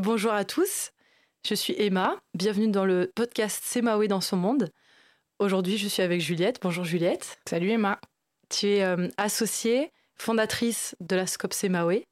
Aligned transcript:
bonjour 0.00 0.32
à 0.32 0.44
tous. 0.44 0.92
Je 1.46 1.54
suis 1.54 1.74
Emma. 1.76 2.16
Bienvenue 2.34 2.68
dans 2.68 2.86
le 2.86 3.12
podcast 3.14 3.62
Semawe 3.64 4.06
dans 4.06 4.22
son 4.22 4.36
monde. 4.38 4.70
Aujourd'hui, 5.38 5.76
je 5.76 5.88
suis 5.88 6.02
avec 6.02 6.22
Juliette. 6.22 6.58
Bonjour 6.62 6.84
Juliette. 6.84 7.38
Salut 7.46 7.70
Emma. 7.70 8.00
Tu 8.48 8.66
es 8.66 8.82
euh, 8.82 9.08
associée, 9.18 9.92
fondatrice 10.16 10.96
de 11.00 11.16
la 11.16 11.26
SCOP 11.26 11.52
Semawe. 11.52 12.02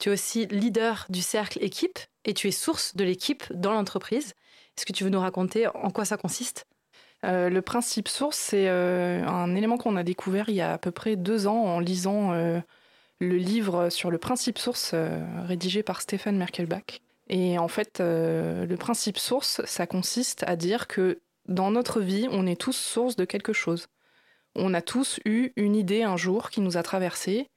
Tu 0.00 0.08
es 0.08 0.12
aussi 0.12 0.46
leader 0.46 1.06
du 1.10 1.22
cercle 1.22 1.62
équipe 1.62 2.00
et 2.24 2.34
tu 2.34 2.48
es 2.48 2.50
source 2.50 2.96
de 2.96 3.04
l'équipe 3.04 3.44
dans 3.52 3.72
l'entreprise. 3.72 4.34
Est-ce 4.76 4.84
que 4.84 4.92
tu 4.92 5.04
veux 5.04 5.10
nous 5.10 5.20
raconter 5.20 5.68
en 5.68 5.90
quoi 5.90 6.04
ça 6.04 6.16
consiste? 6.16 6.66
Euh, 7.24 7.50
le 7.50 7.62
principe 7.62 8.08
source, 8.08 8.36
c'est 8.36 8.68
euh, 8.68 9.24
un 9.24 9.54
élément 9.54 9.76
qu'on 9.76 9.96
a 9.96 10.02
découvert 10.02 10.48
il 10.48 10.56
y 10.56 10.60
a 10.60 10.72
à 10.72 10.78
peu 10.78 10.90
près 10.90 11.14
deux 11.14 11.46
ans 11.46 11.64
en 11.64 11.78
lisant 11.78 12.32
le 12.32 13.36
livre 13.36 13.90
sur 13.90 14.10
le 14.10 14.18
principe 14.18 14.58
source 14.58 14.94
rédigé 15.44 15.84
par 15.84 16.00
Stéphane 16.00 16.36
Merkelbach. 16.36 17.00
Et 17.28 17.58
en 17.58 17.68
fait, 17.68 18.00
le 18.00 18.76
principe 18.76 19.18
source, 19.18 19.60
ça 19.66 19.86
consiste 19.86 20.44
à 20.46 20.56
dire 20.56 20.86
que 20.86 21.20
dans 21.46 21.70
notre 21.70 22.00
vie, 22.00 22.28
on 22.30 22.46
est 22.46 22.60
tous 22.60 22.76
source 22.76 23.16
de 23.16 23.24
quelque 23.24 23.52
chose. 23.52 23.88
On 24.54 24.74
a 24.74 24.82
tous 24.82 25.20
eu 25.24 25.52
une 25.56 25.76
idée 25.76 26.02
un 26.02 26.16
jour 26.16 26.50
qui 26.50 26.60
nous 26.60 26.76
a 26.76 26.82
traversé, 26.82 27.48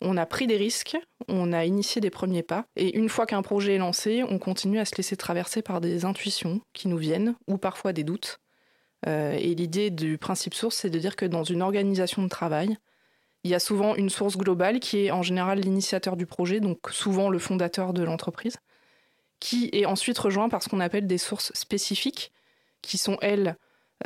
on 0.00 0.16
a 0.16 0.26
pris 0.26 0.46
des 0.46 0.56
risques, 0.56 0.96
on 1.28 1.52
a 1.52 1.64
initié 1.64 2.00
des 2.00 2.10
premiers 2.10 2.42
pas, 2.42 2.66
et 2.76 2.96
une 2.96 3.08
fois 3.08 3.26
qu'un 3.26 3.42
projet 3.42 3.74
est 3.74 3.78
lancé, 3.78 4.22
on 4.28 4.38
continue 4.38 4.78
à 4.78 4.84
se 4.84 4.94
laisser 4.96 5.16
traverser 5.16 5.62
par 5.62 5.80
des 5.80 6.04
intuitions 6.04 6.60
qui 6.72 6.88
nous 6.88 6.98
viennent, 6.98 7.34
ou 7.46 7.56
parfois 7.56 7.92
des 7.92 8.04
doutes. 8.04 8.38
Euh, 9.06 9.32
et 9.32 9.54
l'idée 9.54 9.90
du 9.90 10.18
principe 10.18 10.54
source, 10.54 10.76
c'est 10.76 10.90
de 10.90 10.98
dire 10.98 11.16
que 11.16 11.26
dans 11.26 11.44
une 11.44 11.62
organisation 11.62 12.22
de 12.22 12.28
travail, 12.28 12.76
il 13.44 13.50
y 13.50 13.54
a 13.54 13.60
souvent 13.60 13.94
une 13.94 14.10
source 14.10 14.36
globale 14.36 14.80
qui 14.80 15.06
est 15.06 15.10
en 15.10 15.22
général 15.22 15.60
l'initiateur 15.60 16.16
du 16.16 16.26
projet, 16.26 16.60
donc 16.60 16.78
souvent 16.90 17.30
le 17.30 17.38
fondateur 17.38 17.92
de 17.92 18.02
l'entreprise, 18.02 18.56
qui 19.40 19.70
est 19.72 19.86
ensuite 19.86 20.18
rejoint 20.18 20.48
par 20.48 20.62
ce 20.62 20.68
qu'on 20.68 20.80
appelle 20.80 21.06
des 21.06 21.18
sources 21.18 21.52
spécifiques, 21.54 22.32
qui 22.82 22.98
sont, 22.98 23.18
elles, 23.20 23.56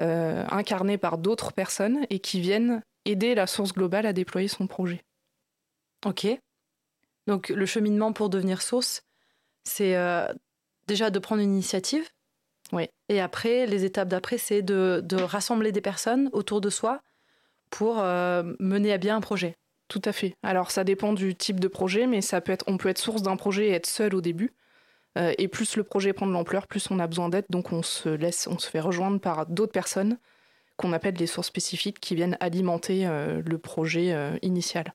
euh, 0.00 0.44
incarnées 0.50 0.98
par 0.98 1.18
d'autres 1.18 1.52
personnes 1.52 2.06
et 2.10 2.20
qui 2.20 2.40
viennent 2.40 2.82
aider 3.04 3.34
la 3.34 3.48
source 3.48 3.72
globale 3.72 4.06
à 4.06 4.12
déployer 4.12 4.46
son 4.46 4.68
projet. 4.68 5.02
Ok. 6.06 6.26
Donc 7.26 7.48
le 7.48 7.66
cheminement 7.66 8.12
pour 8.12 8.30
devenir 8.30 8.62
source, 8.62 9.02
c'est 9.64 9.96
euh, 9.96 10.32
déjà 10.86 11.10
de 11.10 11.18
prendre 11.18 11.42
une 11.42 11.52
initiative. 11.52 12.08
Oui. 12.72 12.88
Et 13.08 13.20
après, 13.20 13.66
les 13.66 13.84
étapes 13.84 14.08
d'après, 14.08 14.38
c'est 14.38 14.62
de, 14.62 15.02
rassembler 15.22 15.72
des 15.72 15.80
personnes 15.80 16.30
autour 16.32 16.60
de 16.60 16.70
soi 16.70 17.02
pour 17.70 17.98
euh, 17.98 18.44
mener 18.60 18.92
à 18.92 18.98
bien 18.98 19.16
un 19.16 19.20
projet. 19.20 19.56
Tout 19.88 20.02
à 20.04 20.12
fait. 20.12 20.34
Alors 20.44 20.70
ça 20.70 20.84
dépend 20.84 21.12
du 21.12 21.34
type 21.34 21.58
de 21.58 21.66
projet, 21.66 22.06
mais 22.06 22.20
ça 22.20 22.40
peut 22.40 22.52
être, 22.52 22.64
on 22.68 22.76
peut 22.76 22.88
être 22.88 22.98
source 22.98 23.22
d'un 23.22 23.36
projet 23.36 23.68
et 23.68 23.72
être 23.72 23.86
seul 23.86 24.14
au 24.14 24.20
début. 24.20 24.52
Euh, 25.19 25.34
et 25.39 25.48
plus 25.48 25.77
le 25.77 25.83
projet 25.83 26.12
prend 26.12 26.27
de 26.27 26.33
l'ampleur, 26.33 26.66
plus 26.66 26.91
on 26.91 26.98
a 26.98 27.06
besoin 27.06 27.28
d'aide. 27.28 27.47
Donc 27.50 27.72
on 27.72 27.83
se 27.83 28.08
laisse, 28.08 28.47
on 28.47 28.58
se 28.58 28.69
fait 28.69 28.80
rejoindre 28.80 29.20
par 29.20 29.47
d'autres 29.47 29.72
personnes 29.72 30.19
qu'on 30.77 30.92
appelle 30.92 31.14
les 31.14 31.27
sources 31.27 31.48
spécifiques 31.48 32.00
qui 32.00 32.14
viennent 32.14 32.36
alimenter 32.41 33.06
euh, 33.06 33.42
le 33.44 33.58
projet 33.58 34.12
euh, 34.12 34.38
initial. 34.42 34.94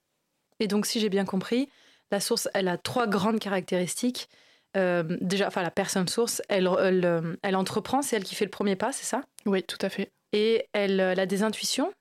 Et 0.60 0.68
donc 0.68 0.86
si 0.86 1.00
j'ai 1.00 1.10
bien 1.10 1.26
compris, 1.26 1.70
la 2.12 2.20
source, 2.20 2.50
elle 2.54 2.68
a 2.68 2.78
trois 2.78 3.08
grandes 3.08 3.40
caractéristiques. 3.40 4.30
déjà, 4.76 5.48
enfin 5.48 5.64
la 5.64 5.72
personne 5.72 6.08
source, 6.08 6.42
elle, 6.50 6.70
elle, 7.44 7.56
entreprend, 7.56 8.02
c'est 8.02 8.16
elle 8.16 8.24
qui 8.24 8.36
fait 8.36 8.46
le 8.46 8.52
premier 8.52 8.76
pas, 8.76 8.92
c'est 8.92 9.06
ça? 9.06 9.24
Oui, 9.46 9.64
tout 9.64 9.78
à 9.82 9.90
fait. 9.90 10.12
Et 10.32 10.68
elle, 10.74 11.00
elle 11.00 11.20
a 11.20 11.26
des 11.26 11.44
intuitions? 11.44 11.92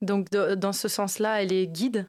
Donc 0.00 0.30
dans 0.30 0.72
ce 0.72 0.88
sens-là, 0.88 1.42
elle 1.42 1.52
est 1.52 1.66
guide? 1.66 2.08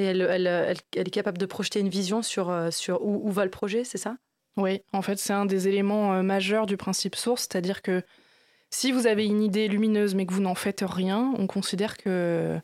Et 0.00 0.04
elle, 0.04 0.46
est 0.94 1.10
capable 1.10 1.38
de 1.38 1.46
projeter 1.46 1.80
une 1.80 1.88
vision 1.88 2.22
sur, 2.22 2.50
euh, 2.50 2.70
où, 3.00 3.30
va 3.30 3.44
le 3.44 3.50
projet, 3.50 3.84
c'est 3.84 3.98
ça? 3.98 4.16
Oui, 4.56 4.80
en 4.92 5.02
fait, 5.02 5.18
c'est 5.18 5.32
un 5.32 5.44
des 5.44 5.68
éléments 5.68 6.14
euh, 6.14 6.22
majeurs 6.22 6.66
du 6.66 6.76
principe 6.76 7.16
source, 7.16 7.42
c'est-à-dire 7.42 7.82
que 7.82 8.02
si 8.70 8.92
vous 8.92 9.06
avez 9.06 9.26
une 9.26 9.42
idée 9.42 9.68
lumineuse 9.68 10.14
mais 10.14 10.26
que 10.26 10.32
vous 10.32 10.40
n'en 10.40 10.54
faites 10.54 10.84
rien, 10.86 11.34
on 11.36 11.46
considère 11.46 11.98
que 11.98 12.08
euh, 12.08 12.60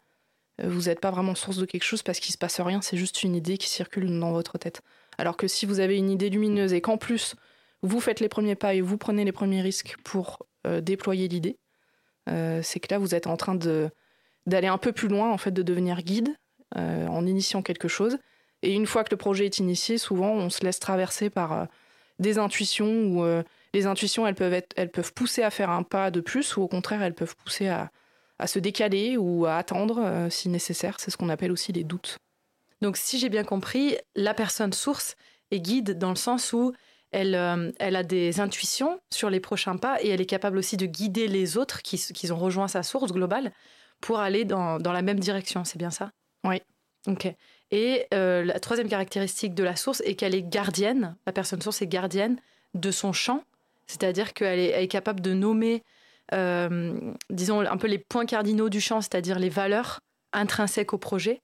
vous 0.63 0.83
n'êtes 0.83 1.01
pas 1.01 1.11
vraiment 1.11 1.35
source 1.35 1.59
de 1.59 1.67
quelque 1.67 1.85
chose 1.85 2.03
parce 2.03 2.21
qu'il 2.21 2.31
ne 2.31 2.35
se 2.35 2.39
passe 2.39 2.61
rien, 2.61 2.81
c'est 2.81 2.97
juste 2.97 3.23
une 3.23 3.37
idée 3.37 3.59
qui 3.59 3.69
circule 3.69 4.19
dans 4.19 4.33
votre 4.33 4.57
tête. 4.57 4.81
Alors 5.19 5.37
que 5.37 5.49
si 5.49 5.67
vous 5.67 5.81
avez 5.81 5.97
une 5.97 6.11
idée 6.11 6.31
lumineuse 6.31 6.73
et 6.73 6.81
qu'en 6.81 6.97
plus 6.97 7.35
vous 7.83 8.01
faites 8.01 8.21
les 8.21 8.29
premiers 8.29 8.55
pas 8.55 8.75
et 8.75 8.81
vous 8.81 8.97
prenez 8.97 9.25
les 9.25 9.33
premiers 9.33 9.61
risques 9.61 9.97
pour 10.03 10.47
déployer 10.65 11.29
l'idée, 11.29 11.59
c'est 12.27 12.81
que 12.81 12.93
là 12.93 12.99
vous 12.99 13.15
êtes 13.15 13.27
en 13.27 13.37
train 13.37 13.55
d'aller 14.47 14.67
un 14.67 14.79
peu 14.79 14.93
plus 14.93 15.09
loin, 15.09 15.31
en 15.31 15.39
fait, 15.39 15.51
de 15.51 15.63
devenir 15.63 16.03
guide 16.03 16.35
euh, 16.77 17.07
en 17.07 17.27
initiant 17.27 17.63
quelque 17.63 17.87
chose. 17.87 18.19
Et 18.63 18.75
une 18.75 18.87
fois 18.87 19.05
que 19.05 19.13
le 19.13 19.17
projet 19.17 19.47
est 19.47 19.59
initié, 19.59 19.99
souvent 19.99 20.33
on 20.33 20.51
se 20.51 20.65
laisse 20.65 20.81
traverser 20.81 21.31
par 21.31 21.53
euh, 21.53 21.65
des 22.19 22.39
intuitions 22.39 23.05
où 23.05 23.23
euh, 23.23 23.45
les 23.73 23.87
intuitions 23.87 24.27
elles 24.27 24.35
peuvent, 24.35 24.53
être, 24.53 24.73
elles 24.77 24.91
peuvent 24.91 25.13
pousser 25.13 25.45
à 25.45 25.51
faire 25.51 25.71
un 25.71 25.85
pas 25.85 26.11
de 26.11 26.21
plus 26.21 26.57
ou 26.57 26.63
au 26.63 26.69
contraire 26.69 27.03
elles 27.03 27.15
peuvent 27.15 27.37
pousser 27.37 27.69
à, 27.69 27.93
à 28.41 28.49
se 28.49 28.59
décaler 28.59 29.17
ou 29.17 29.47
à 29.47 29.57
attendre 29.57 30.27
si 30.29 30.49
nécessaire. 30.49 30.97
C'est 30.99 31.13
ce 31.13 31.17
qu'on 31.17 31.29
appelle 31.29 31.53
aussi 31.53 31.73
les 31.73 31.85
doutes. 31.85 32.19
Donc 32.83 32.97
si 32.97 33.21
j'ai 33.21 33.29
bien 33.29 33.45
compris, 33.45 33.97
la 34.17 34.35
personne 34.35 34.73
source 34.73 35.15
est 35.53 35.61
guide 35.61 35.99
dans 35.99 36.11
le 36.11 36.17
sens 36.17 36.53
où 36.53 36.73
elle, 37.13 37.73
elle, 37.79 37.97
a 37.97 38.03
des 38.03 38.41
intuitions 38.41 38.99
sur 39.15 39.31
les 39.31 39.41
prochains 39.41 39.77
pas 39.77 40.03
et 40.03 40.09
elle 40.09 40.21
est 40.21 40.27
capable 40.27 40.59
aussi 40.59 40.77
de 40.77 40.87
guider 40.87 41.29
les 41.29 41.57
autres 41.57 41.83
qui, 41.83 41.97
qui 41.97 42.33
ont 42.33 42.39
rejoint 42.39 42.69
sa 42.69 42.83
source 42.83 43.13
globale 43.13 43.53
pour 44.01 44.19
aller 44.19 44.45
dans, 44.45 44.79
dans 44.79 44.93
la 44.93 45.03
même 45.03 45.21
direction. 45.21 45.65
C'est 45.65 45.79
bien 45.79 45.91
ça? 45.91 46.11
Oui. 46.47 46.63
Ok. 47.07 47.33
Et 47.71 48.07
euh, 48.15 48.45
la 48.45 48.61
troisième 48.61 48.89
caractéristique 48.89 49.55
de 49.55 49.65
la 49.65 49.77
source 49.77 50.01
est 50.05 50.15
qu'elle 50.15 50.35
est 50.35 50.43
gardienne, 50.43 51.17
la 51.27 51.33
personne 51.33 51.61
source 51.61 51.83
est 51.83 51.87
gardienne 51.87 52.39
de 52.75 52.91
son 52.91 53.13
champ, 53.13 53.43
c'est-à-dire 53.87 54.35
qu'elle 54.35 54.59
est, 54.59 54.89
capable 54.89 55.21
de 55.21 55.33
nommer, 55.33 55.83
euh, 56.33 57.13
disons, 57.31 57.61
un 57.61 57.77
peu 57.77 57.87
les 57.87 57.99
points 57.99 58.27
cardinaux 58.27 58.69
du 58.69 58.81
champ, 58.81 59.01
c'est-à-dire 59.01 59.39
les 59.39 59.49
valeurs 59.49 60.01
intrinsèques 60.33 60.93
au 60.93 60.99
projet, 60.99 61.41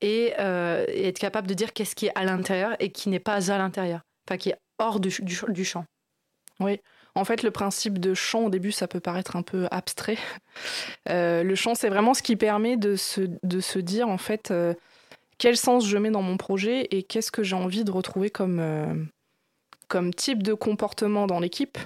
et, 0.00 0.34
euh, 0.40 0.84
être 0.88 1.18
capable 1.18 1.46
de 1.46 1.54
dire 1.54 1.72
qu'est-ce 1.72 1.94
qui 1.94 2.06
est 2.06 2.18
à 2.18 2.24
l'intérieur 2.24 2.74
et 2.80 2.90
qui 2.90 3.08
n'est 3.08 3.20
pas 3.20 3.52
à 3.52 3.58
l'intérieur, 3.58 4.00
enfin 4.26 4.36
qui 4.36 4.50
est 4.50 4.58
hors 4.78 4.98
du, 4.98 5.12
du 5.20 5.64
champ. 5.64 5.84
Oui, 6.60 6.80
en 7.14 7.24
fait, 7.24 7.42
le 7.42 7.50
principe 7.50 7.98
de 7.98 8.14
champ, 8.14 8.46
au 8.46 8.50
début, 8.50 8.72
ça 8.72 8.88
peut 8.88 9.00
paraître 9.00 9.36
un 9.36 9.42
peu 9.42 9.66
abstrait. 9.70 10.18
Euh, 11.08 11.42
le 11.42 11.54
champ, 11.54 11.74
c'est 11.74 11.88
vraiment 11.88 12.12
ce 12.12 12.22
qui 12.22 12.36
permet 12.36 12.76
de 12.76 12.94
se, 12.94 13.78
dire, 13.78 14.08
en 14.10 14.18
fait, 14.18 14.50
euh, 14.50 14.74
quel 15.38 15.56
sens 15.56 15.86
je 15.88 15.96
mets 15.96 16.10
dans 16.10 16.20
mon 16.20 16.36
projet 16.36 16.86
et 16.90 17.02
qu'est-ce 17.02 17.32
que 17.32 17.42
j'ai 17.42 17.56
envie 17.56 17.84
de 17.84 17.90
retrouver 17.90 18.28
comme, 18.28 18.60
euh, 18.60 20.10
type 20.14 20.42
de 20.42 20.52
comportement 20.52 21.26
dans 21.26 21.40
l'équipe 21.40 21.78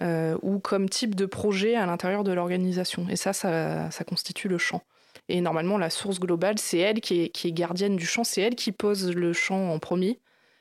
ou 0.00 0.60
comme 0.60 0.88
type 0.88 1.16
de 1.16 1.26
projet 1.26 1.74
à 1.74 1.86
l'intérieur 1.86 2.22
de 2.22 2.32
l'organisation. 2.32 3.08
Et 3.10 3.16
ça, 3.16 3.32
ça, 3.32 4.04
constitue 4.06 4.46
le 4.46 4.58
champ. 4.58 4.82
Et 5.28 5.40
normalement, 5.40 5.76
la 5.76 5.90
source 5.90 6.20
globale, 6.20 6.58
c'est 6.60 6.78
elle 6.78 7.00
qui 7.00 7.22
est 7.22 7.52
gardienne 7.52 7.96
du 7.96 8.06
champ, 8.06 8.22
c'est 8.22 8.42
elle 8.42 8.54
qui 8.54 8.70
pose 8.70 9.12
le 9.12 9.32
champ 9.32 9.72
en 9.72 9.80
premier 9.80 10.20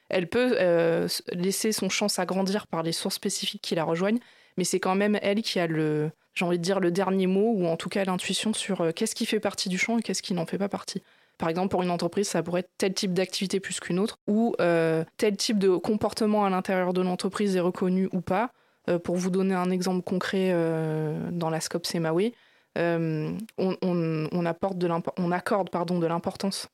elle 0.10 0.28
peut 0.28 0.56
euh, 0.60 1.08
laisser 1.34 1.72
son 1.72 1.90
champ 1.90 2.08
s'agrandir 2.08 2.68
par 2.68 2.84
les 2.84 2.92
sources 2.92 3.16
spécifiques 3.16 3.62
qui 3.62 3.76
la 3.76 3.84
rejoignent, 3.84 4.20
mais 4.58 4.64
c'est 4.64 4.80
quand 4.80 4.96
même 4.96 5.18
elle 5.22 5.42
qui 5.42 5.60
a 5.60 5.68
le, 5.68 6.12
j'ai 6.34 6.46
envie 6.46 6.58
de 6.58 6.64
dire, 6.64 6.80
le 6.80 6.92
dernier 6.92 7.28
mot, 7.28 7.54
ou 7.56 7.68
en 7.68 7.78
tout 7.78 7.90
cas 7.90 8.04
l'intuition 8.06 8.54
sur 8.54 8.82
euh, 8.82 8.92
qu'est-ce 8.92 9.16
qui 9.16 9.26
fait 9.26 9.40
partie 9.40 9.70
du 9.70 9.78
champ 9.78 9.98
et 9.98 10.02
qu'est-ce 10.02 10.22
qui 10.22 10.34
n'en 10.34 10.46
fait 10.46 10.58
pas 10.58 10.70
partie. 10.70 11.04
Par 11.38 11.50
exemple, 11.50 11.70
pour 11.70 11.84
une 11.84 11.92
entreprise, 11.92 12.28
ça 12.28 12.42
pourrait 12.42 12.62
être 12.62 12.72
tel 12.78 12.94
type 12.94 13.14
d'activité 13.14 13.60
plus 13.60 13.80
qu'une 13.80 14.00
autre, 14.00 14.18
ou 14.28 14.56
euh, 14.60 15.04
tel 15.18 15.38
type 15.38 15.60
de 15.60 15.76
comportement 15.76 16.46
à 16.46 16.50
l'intérieur 16.50 16.94
de 16.94 17.02
l'entreprise 17.02 17.56
est 17.56 17.62
reconnu 17.62 18.10
ou 18.12 18.22
pas. 18.22 18.52
pour 19.04 19.18
vous 19.18 19.30
donner 19.30 19.54
un 19.54 19.70
exemple 19.70 20.02
concret 20.02 20.52
dans 21.32 21.50
la 21.50 21.60
scope 21.60 21.86
Semawe, 21.86 22.32
on, 22.76 23.38
on, 23.58 24.30
on 24.32 24.46
accorde 24.46 25.70
pardon, 25.70 26.00
de 26.00 26.08
l'importance 26.08 26.70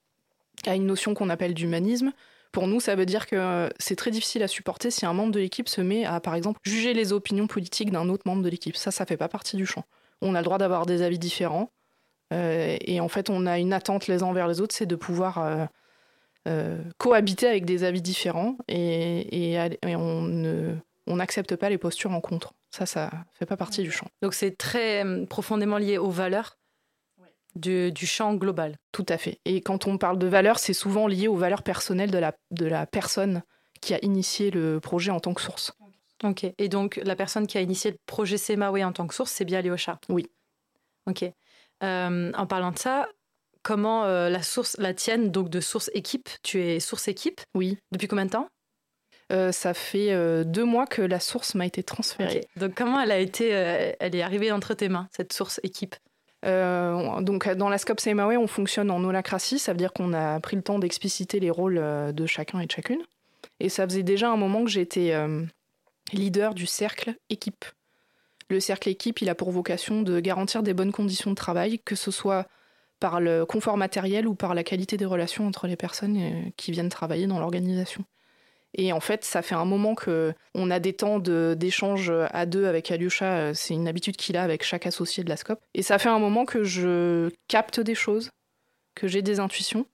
à 0.65 0.75
une 0.75 0.85
notion 0.85 1.13
qu'on 1.13 1.29
appelle 1.29 1.53
d'humanisme, 1.53 2.11
pour 2.53 2.67
nous, 2.67 2.79
ça 2.79 2.95
veut 2.95 3.05
dire 3.05 3.25
que 3.25 3.35
euh, 3.35 3.69
c'est 3.79 3.95
très 3.95 4.11
difficile 4.11 4.43
à 4.43 4.47
supporter 4.47 4.91
si 4.91 5.05
un 5.05 5.13
membre 5.13 5.33
de 5.33 5.39
l'équipe 5.39 5.67
se 5.67 5.81
met 5.81 6.05
à, 6.05 6.19
par 6.19 6.35
exemple, 6.35 6.59
juger 6.63 6.93
les 6.93 7.11
opinions 7.11 7.47
politiques 7.47 7.91
d'un 7.91 8.07
autre 8.09 8.23
membre 8.25 8.43
de 8.43 8.49
l'équipe. 8.49 8.77
Ça, 8.77 8.91
ça 8.91 9.05
fait 9.05 9.17
pas 9.17 9.27
partie 9.27 9.57
du 9.57 9.65
champ. 9.65 9.83
On 10.21 10.35
a 10.35 10.39
le 10.39 10.45
droit 10.45 10.59
d'avoir 10.59 10.85
des 10.85 11.01
avis 11.01 11.19
différents. 11.19 11.71
Euh, 12.31 12.77
et 12.79 13.01
en 13.01 13.09
fait, 13.09 13.31
on 13.31 13.47
a 13.47 13.57
une 13.57 13.73
attente 13.73 14.07
les 14.07 14.21
uns 14.21 14.27
envers 14.27 14.47
les 14.47 14.61
autres, 14.61 14.73
c'est 14.73 14.85
de 14.85 14.95
pouvoir 14.95 15.67
euh, 16.47 16.77
cohabiter 16.99 17.47
avec 17.47 17.65
des 17.65 17.83
avis 17.83 18.03
différents. 18.03 18.55
Et, 18.67 19.57
on 21.05 21.17
n'accepte 21.17 21.57
pas 21.57 21.69
les 21.69 21.77
postures 21.77 22.11
en 22.11 22.21
contre. 22.21 22.53
Ça, 22.69 22.85
ça 22.85 23.11
fait 23.33 23.45
pas 23.45 23.57
partie 23.57 23.81
du 23.81 23.91
champ. 23.91 24.07
Donc 24.21 24.33
c'est 24.33 24.57
très 24.57 25.03
profondément 25.27 25.77
lié 25.77 25.97
aux 25.97 26.09
valeurs 26.09 26.57
du, 27.55 28.05
champ 28.05 28.33
global. 28.35 28.77
Tout 28.91 29.05
à 29.09 29.17
fait. 29.17 29.39
Et 29.45 29.61
quand 29.61 29.87
on 29.87 29.97
parle 29.97 30.17
de 30.17 30.27
valeurs, 30.27 30.59
c'est 30.59 30.73
souvent 30.73 31.07
lié 31.07 31.27
aux 31.27 31.35
valeurs 31.35 31.63
personnelles 31.63 32.11
de 32.11 32.17
la, 32.17 32.33
de 32.51 32.65
la 32.65 32.85
personne 32.85 33.43
qui 33.81 33.93
a 33.93 33.99
initié 34.01 34.51
le 34.51 34.79
projet 34.79 35.11
en 35.11 35.19
tant 35.19 35.33
que 35.33 35.41
source. 35.41 35.73
Ok. 36.23 36.45
Et 36.57 36.69
donc, 36.69 36.99
la 37.03 37.15
personne 37.15 37.47
qui 37.47 37.57
a 37.57 37.61
initié 37.61 37.91
le 37.91 37.97
projet 38.05 38.37
Semawe 38.37 38.81
en 38.83 38.93
tant 38.93 39.07
que 39.07 39.13
source, 39.13 39.31
c'est 39.31 39.45
bien 39.45 39.61
Léocha 39.61 39.99
Oui. 40.09 40.27
Ok. 41.05 41.23
Euh, 41.83 42.31
en 42.33 42.47
parlant 42.47 42.71
de 42.71 42.79
ça, 42.79 43.09
comment 43.61 44.05
euh, 44.05 44.29
la 44.29 44.41
source, 44.41 44.77
la 44.79 44.93
tienne, 44.93 45.31
donc 45.31 45.49
de 45.49 45.59
source 45.59 45.91
équipe, 45.93 46.29
tu 46.43 46.61
es 46.61 46.79
source 46.79 47.07
équipe? 47.09 47.41
Oui. 47.55 47.77
Depuis 47.91 48.07
combien 48.07 48.25
de 48.25 48.31
temps? 48.31 48.47
Ça 49.51 49.73
fait 49.73 50.13
deux 50.45 50.63
mois 50.63 50.85
que 50.85 51.01
la 51.01 51.19
source 51.19 51.55
m'a 51.55 51.65
été 51.65 51.81
transférée. 51.81 52.45
Donc 52.55 52.75
comment 52.75 52.99
elle 53.01 53.09
a 53.09 53.17
été, 53.17 53.49
elle 53.49 54.15
est 54.15 54.21
arrivée 54.21 54.51
entre 54.51 54.75
tes 54.75 54.89
mains, 54.89 55.07
cette 55.11 55.33
source 55.33 55.59
équipe? 55.63 55.95
Donc 56.43 57.49
dans 57.49 57.69
la 57.69 57.77
Scope 57.77 58.01
CMAW, 58.01 58.37
on 58.37 58.47
fonctionne 58.47 58.91
en 58.91 59.03
holacratie, 59.03 59.59
ça 59.59 59.71
veut 59.71 59.77
dire 59.77 59.93
qu'on 59.93 60.13
a 60.13 60.39
pris 60.39 60.55
le 60.55 60.61
temps 60.61 60.79
d'expliciter 60.79 61.39
les 61.39 61.49
rôles 61.49 61.75
de 62.13 62.25
chacun 62.25 62.59
et 62.59 62.65
de 62.65 62.71
chacune. 62.71 63.01
Et 63.59 63.69
ça 63.69 63.87
faisait 63.87 64.03
déjà 64.03 64.29
un 64.29 64.35
moment 64.35 64.63
que 64.63 64.69
j'étais 64.69 65.15
leader 66.11 66.53
du 66.53 66.65
cercle 66.65 67.15
équipe. 67.29 67.65
Le 68.49 68.59
cercle 68.59 68.89
équipe, 68.89 69.21
il 69.21 69.29
a 69.29 69.35
pour 69.35 69.51
vocation 69.51 70.01
de 70.01 70.19
garantir 70.19 70.63
des 70.63 70.73
bonnes 70.73 70.91
conditions 70.91 71.31
de 71.31 71.35
travail, 71.35 71.79
que 71.79 71.95
ce 71.95 72.11
soit 72.11 72.47
par 72.99 73.19
le 73.19 73.45
confort 73.45 73.77
matériel 73.77 74.27
ou 74.27 74.35
par 74.35 74.53
la 74.53 74.63
qualité 74.63 74.95
des 74.95 75.05
relations 75.05 75.47
entre 75.47 75.67
les 75.67 75.75
personnes 75.75 76.17
euh, 76.17 76.49
qui 76.55 76.71
viennent 76.71 76.89
travailler 76.89 77.27
dans 77.27 77.39
l'organisation. 77.39 78.05
Et 78.75 78.91
en 78.91 78.99
fait, 78.99 79.23
ça 79.23 79.41
fait 79.41 79.55
un 79.55 79.65
moment 79.65 79.95
que 79.95 80.33
on 80.55 80.71
a 80.71 80.79
des 80.79 80.93
temps 80.93 81.19
d'échange 81.19 82.11
à 82.31 82.45
deux 82.45 82.65
avec 82.65 82.89
Alyosha. 82.91 83.25
Euh, 83.25 83.51
c'est 83.53 83.73
une 83.73 83.87
habitude 83.87 84.17
qu'il 84.17 84.35
a 84.35 84.43
avec 84.43 84.63
chaque 84.63 84.87
associé 84.87 85.23
de 85.23 85.29
la 85.29 85.37
SCOP. 85.37 85.59
Et 85.73 85.83
ça 85.83 85.99
fait 85.99 86.09
un 86.09 86.19
moment 86.19 86.45
que 86.45 86.63
je 86.63 87.29
capte 87.47 87.79
des 87.79 87.95
choses, 87.95 88.31
que 88.95 89.07
j'ai 89.07 89.21
des 89.21 89.39
intuitions 89.39 89.85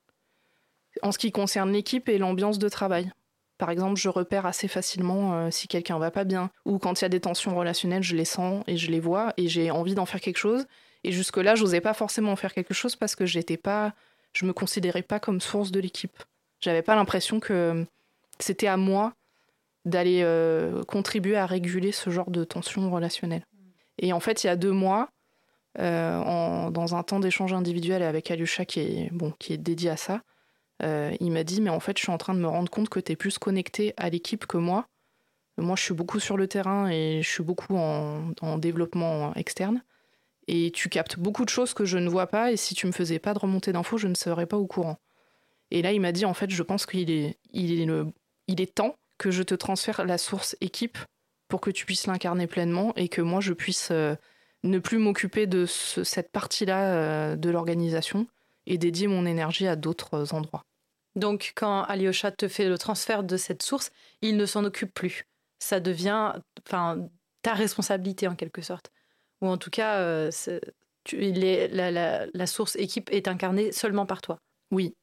en 1.02 1.12
ce 1.12 1.18
qui 1.18 1.32
concerne 1.32 1.72
l'équipe 1.72 2.10
et 2.10 2.18
l'ambiance 2.18 2.60
de 2.60 2.70
travail. 2.70 3.12
Par 3.58 3.70
exemple, 3.70 4.00
je 4.00 4.10
repère 4.10 4.46
assez 4.46 4.70
facilement 4.70 5.34
euh, 5.34 5.52
si 5.52 5.68
quelqu'un 5.68 6.00
va 6.00 6.12
pas 6.12 6.24
bien, 6.24 6.50
ou 6.66 6.80
quand 6.80 7.02
il 7.02 7.04
y 7.04 7.06
a 7.06 7.10
des 7.10 7.20
tensions 7.20 7.56
relationnelles, 7.56 8.04
je 8.04 8.16
les 8.16 8.26
sens 8.26 8.64
et 8.68 8.78
je 8.78 8.90
les 8.90 9.02
vois 9.02 9.34
et 9.36 9.50
j'ai 9.50 9.70
envie 9.70 9.96
d'en 9.96 10.06
faire 10.06 10.22
quelque 10.22 10.38
chose. 10.38 10.66
Et 11.04 11.12
jusque-là, 11.12 11.56
j'osais 11.56 11.82
pas 11.82 11.94
forcément 11.94 12.32
en 12.32 12.36
faire 12.38 12.54
quelque 12.54 12.74
chose 12.74 12.96
parce 12.96 13.16
que 13.16 13.26
j'étais 13.26 13.58
pas, 13.58 13.94
je 14.34 14.46
me 14.46 14.54
considérais 14.54 15.02
pas 15.02 15.20
comme 15.20 15.42
source 15.42 15.72
de 15.72 15.80
l'équipe. 15.80 16.24
J'avais 16.62 16.82
pas 16.82 16.96
l'impression 16.96 17.40
que 17.40 17.86
c'était 18.40 18.68
à 18.68 18.78
moi 18.78 19.14
d'aller 19.86 20.22
euh, 20.24 20.84
contribuer 20.84 21.38
à 21.38 21.46
réguler 21.46 21.92
ce 21.92 22.10
genre 22.10 22.32
de 22.32 22.44
tensions 22.44 22.90
relationnelles. 22.92 23.46
Et 23.98 24.14
en 24.14 24.20
fait, 24.20 24.44
il 24.44 24.48
y 24.48 24.50
a 24.50 24.56
deux 24.56 24.72
mois, 24.72 25.10
euh, 25.78 26.70
dans 26.72 26.96
un 26.96 27.04
temps 27.04 27.20
d'échange 27.20 27.54
individuel 27.54 28.04
avec 28.04 28.32
Alusha 28.32 28.66
qui 28.66 28.80
est, 28.80 29.10
bon, 29.12 29.34
qui 29.40 29.54
est 29.54 29.58
dédié 29.58 29.92
à 29.92 29.98
ça, 29.98 30.22
euh, 30.82 31.14
il 31.20 31.32
m'a 31.32 31.44
dit, 31.44 31.62
mais 31.62 31.70
en 31.70 31.80
fait, 31.80 31.98
je 31.98 32.04
suis 32.04 32.12
en 32.12 32.18
train 32.18 32.34
de 32.34 32.40
me 32.40 32.48
rendre 32.48 32.70
compte 32.70 32.90
que 32.90 33.00
tu 33.00 33.12
es 33.12 33.16
plus 33.16 33.38
connecté 33.38 33.94
à 33.98 34.10
l'équipe 34.10 34.46
que 34.46 34.58
moi. 34.58 34.88
Moi, 35.58 35.76
je 35.76 35.84
suis 35.84 35.94
beaucoup 35.94 36.20
sur 36.20 36.38
le 36.38 36.48
terrain 36.48 36.90
et 36.90 37.22
je 37.22 37.30
suis 37.30 37.44
beaucoup 37.44 37.76
en, 37.76 38.58
développement 38.58 39.34
externe. 39.36 39.84
Et 40.48 40.72
tu 40.72 40.90
captes 40.90 41.20
beaucoup 41.20 41.44
de 41.44 41.50
choses 41.50 41.74
que 41.74 41.86
je 41.86 41.98
ne 41.98 42.10
vois 42.10 42.28
pas. 42.28 42.52
Et 42.52 42.58
si 42.58 42.76
tu 42.76 42.88
me 42.88 42.92
faisais 42.94 43.20
pas 43.20 43.34
de 43.34 43.40
remontée 43.40 43.74
d'infos, 43.74 43.98
je 43.98 44.08
ne 44.08 44.16
serais 44.16 44.46
pas 44.46 44.58
au 44.58 44.68
courant. 44.68 44.98
Et 45.70 45.82
là, 45.82 45.92
il 45.92 46.00
m'a 46.00 46.14
dit, 46.14 46.26
en 46.26 46.34
fait, 46.34 46.50
je 46.50 46.64
pense 46.64 46.86
qu'il 46.86 47.12
est, 47.12 47.38
il 47.52 47.80
est, 47.80 47.86
le, 47.86 48.08
il 48.50 48.62
est 48.62 48.76
temps 48.76 48.96
que 49.20 49.30
je 49.32 49.44
te 49.44 49.54
transfère 49.54 50.04
la 50.06 50.18
source 50.18 50.58
équipe 50.60 50.98
pour 51.50 51.62
que 51.62 51.70
tu 51.70 51.86
puisses 51.86 52.08
l'incarner 52.08 52.48
pleinement 52.48 52.94
et 52.96 53.08
que 53.08 53.22
moi, 53.22 53.42
je 53.42 53.54
puisse 53.54 53.90
euh, 53.92 54.16
ne 54.64 54.80
plus 54.80 54.98
m'occuper 54.98 55.46
de 55.46 55.66
cette 55.66 56.32
partie-là 56.32 56.94
euh, 56.94 57.36
de 57.36 57.50
l'organisation 57.50 58.28
et 58.66 58.78
dédier 58.78 59.08
mon 59.08 59.26
énergie 59.26 59.68
à 59.68 59.76
d'autres 59.76 60.34
endroits. 60.34 60.64
Donc, 61.16 61.54
quand 61.56 61.84
Alyosha 61.84 62.32
te 62.32 62.48
fait 62.48 62.68
le 62.68 62.78
transfert 62.78 63.24
de 63.24 63.38
cette 63.38 63.62
source, 63.62 63.92
il 64.22 64.36
ne 64.36 64.46
s'en 64.46 64.66
occupe 64.66 64.94
plus. 64.94 65.26
Ça 65.60 65.80
devient 65.80 66.34
ta 66.66 67.54
responsabilité 67.54 68.28
en 68.28 68.36
quelque 68.36 68.62
sorte. 68.62 68.92
Ou 69.42 69.48
en 69.48 69.58
tout 69.58 69.70
cas, 69.70 70.00
euh, 70.00 70.32
la, 71.14 72.48
source 72.48 72.76
équipe 72.78 73.10
est 73.12 73.28
incarnée 73.28 73.72
seulement 73.72 74.06
par 74.06 74.22
toi. 74.22 74.40
Oui. 74.72 74.96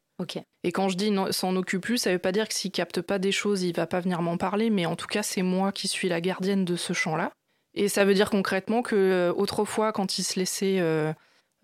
Et 0.63 0.73
quand 0.73 0.89
je 0.89 0.97
dis 0.97 1.13
s'en 1.31 1.57
occupe 1.57 1.83
plus, 1.83 1.99
ça 1.99 2.11
veut 2.11 2.19
pas 2.19 2.33
dire 2.33 2.49
que 2.49 2.55
s'il 2.55 2.71
capte 2.71 3.03
pas 3.03 3.19
des 3.19 3.33
choses, 3.33 3.63
il 3.63 3.75
va 3.75 3.87
pas 3.87 4.01
venir 4.01 4.23
m'en 4.23 4.37
parler, 4.37 4.71
mais 4.71 4.87
en 4.87 4.97
tout 4.97 5.07
cas, 5.07 5.23
c'est 5.23 5.43
moi 5.43 5.73
qui 5.73 5.89
suis 5.89 6.09
la 6.09 6.21
gardienne 6.21 6.65
de 6.65 6.77
ce 6.77 6.93
champ-là. 6.93 7.33
Et 7.75 7.89
ça 7.89 8.05
veut 8.07 8.15
dire 8.15 8.31
concrètement 8.31 8.83
que 8.83 8.97
euh, 8.97 9.33
autrefois, 9.35 9.93
quand 9.93 10.19
il 10.19 10.23
se 10.23 10.39
laissait 10.39 10.81
euh, 10.81 11.13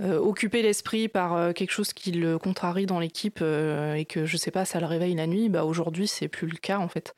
euh, 0.02 0.18
occuper 0.18 0.60
l'esprit 0.60 1.08
par 1.08 1.54
quelque 1.54 1.70
chose 1.70 1.94
qui 1.94 2.12
le 2.12 2.38
contrarie 2.38 2.84
dans 2.84 3.00
l'équipe 3.00 3.40
et 3.40 4.04
que 4.06 4.26
je 4.26 4.36
sais 4.36 4.50
pas, 4.50 4.66
ça 4.66 4.78
le 4.80 4.86
réveille 4.86 5.14
la 5.14 5.26
nuit, 5.26 5.48
bah 5.48 5.64
aujourd'hui 5.64 6.06
c'est 6.06 6.28
plus 6.28 6.46
le 6.46 6.56
cas 6.56 6.78
en 6.78 6.88
fait. 6.88 7.14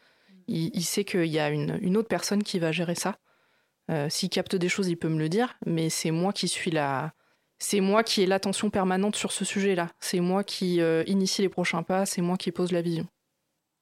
Il, 0.46 0.84
sait 0.84 1.04
qu'il 1.04 1.24
y 1.24 1.38
a 1.38 1.48
une, 1.48 1.96
autre 1.96 2.08
personne 2.08 2.42
qui 2.42 2.58
va 2.58 2.70
gérer 2.70 2.94
ça. 2.94 3.16
S'il 4.10 4.28
capte 4.28 4.56
des 4.56 4.68
choses, 4.68 4.88
il 4.88 4.96
peut 4.96 5.08
me 5.08 5.18
le 5.18 5.30
dire, 5.30 5.56
mais 5.64 5.88
c'est 5.88 6.10
moi 6.10 6.34
qui 6.34 6.48
suis 6.48 6.70
la, 6.70 7.14
c'est 7.64 7.80
moi 7.80 8.02
qui 8.02 8.22
ai 8.22 8.26
l'attention 8.26 8.70
permanente 8.70 9.16
sur 9.16 9.32
ce 9.32 9.44
sujet-là. 9.44 9.88
C'est 10.00 10.20
moi 10.20 10.44
qui 10.44 10.80
initie 11.06 11.42
les 11.42 11.48
prochains 11.48 11.82
pas, 11.82 12.06
c'est 12.06 12.22
moi 12.22 12.36
qui 12.36 12.52
pose 12.52 12.72
la 12.72 12.82
vision. 12.82 13.06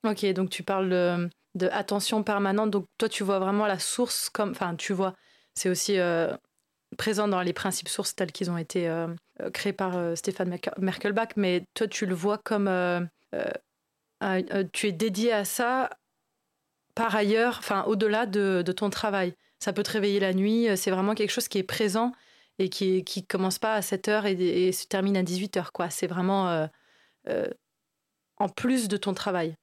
Ok, 0.06 0.24
donc 0.32 0.50
tu 0.50 0.62
parles 0.62 0.88
de, 0.88 1.30
de, 1.54 1.68
attention 1.68 2.22
permanente. 2.22 2.70
Donc 2.70 2.86
toi, 2.98 3.08
tu 3.08 3.24
vois 3.24 3.38
vraiment 3.38 3.66
la 3.66 3.78
source 3.78 4.30
comme, 4.30 4.50
enfin, 4.50 4.74
tu 4.76 4.92
vois, 4.92 5.14
c'est 5.54 5.68
aussi 5.68 5.98
présent 6.96 7.28
dans 7.28 7.42
les 7.42 7.52
principes 7.52 7.88
sources 7.88 8.14
tels 8.14 8.32
qu'ils 8.32 8.50
ont 8.50 8.58
été 8.58 8.88
euh, 8.88 9.08
euh, 9.40 9.50
créés 9.50 9.72
par 9.72 9.96
euh, 9.96 10.14
Stéphane 10.14 10.56
Merkelbach, 10.78 11.30
mais 11.36 11.64
toi, 11.74 11.86
tu 11.88 12.06
le 12.06 12.14
vois 12.14 12.38
comme 12.38 12.70
tu 14.72 14.86
es 14.86 14.92
dédié 14.92 15.32
à 15.32 15.44
ça 15.44 15.90
par 16.94 17.14
ailleurs, 17.16 17.56
enfin 17.58 17.84
au-delà 17.84 18.26
de, 18.26 18.62
ton 18.76 18.90
travail. 18.90 19.34
Ça 19.58 19.72
peut 19.72 19.82
te 19.82 19.92
réveiller 19.92 20.20
la 20.20 20.34
nuit, 20.34 20.68
c'est 20.76 20.90
vraiment 20.90 21.14
quelque 21.14 21.30
chose 21.30 21.48
qui 21.48 21.58
est 21.58 21.62
présent 21.62 22.12
et 22.58 22.68
qui 22.68 23.04
qui 23.04 23.24
commence 23.26 23.58
pas 23.58 23.74
à 23.74 23.82
7 23.82 24.08
h 24.08 24.26
et, 24.26 24.72
se 24.72 24.86
termine 24.86 25.16
à 25.16 25.22
18 25.22 25.56
h 25.56 25.70
quoi. 25.72 25.90
C'est 25.90 26.06
vraiment 26.06 26.68
en 28.38 28.48
plus 28.48 28.88
de 28.88 28.96
ton 28.96 29.14
travail. 29.14 29.56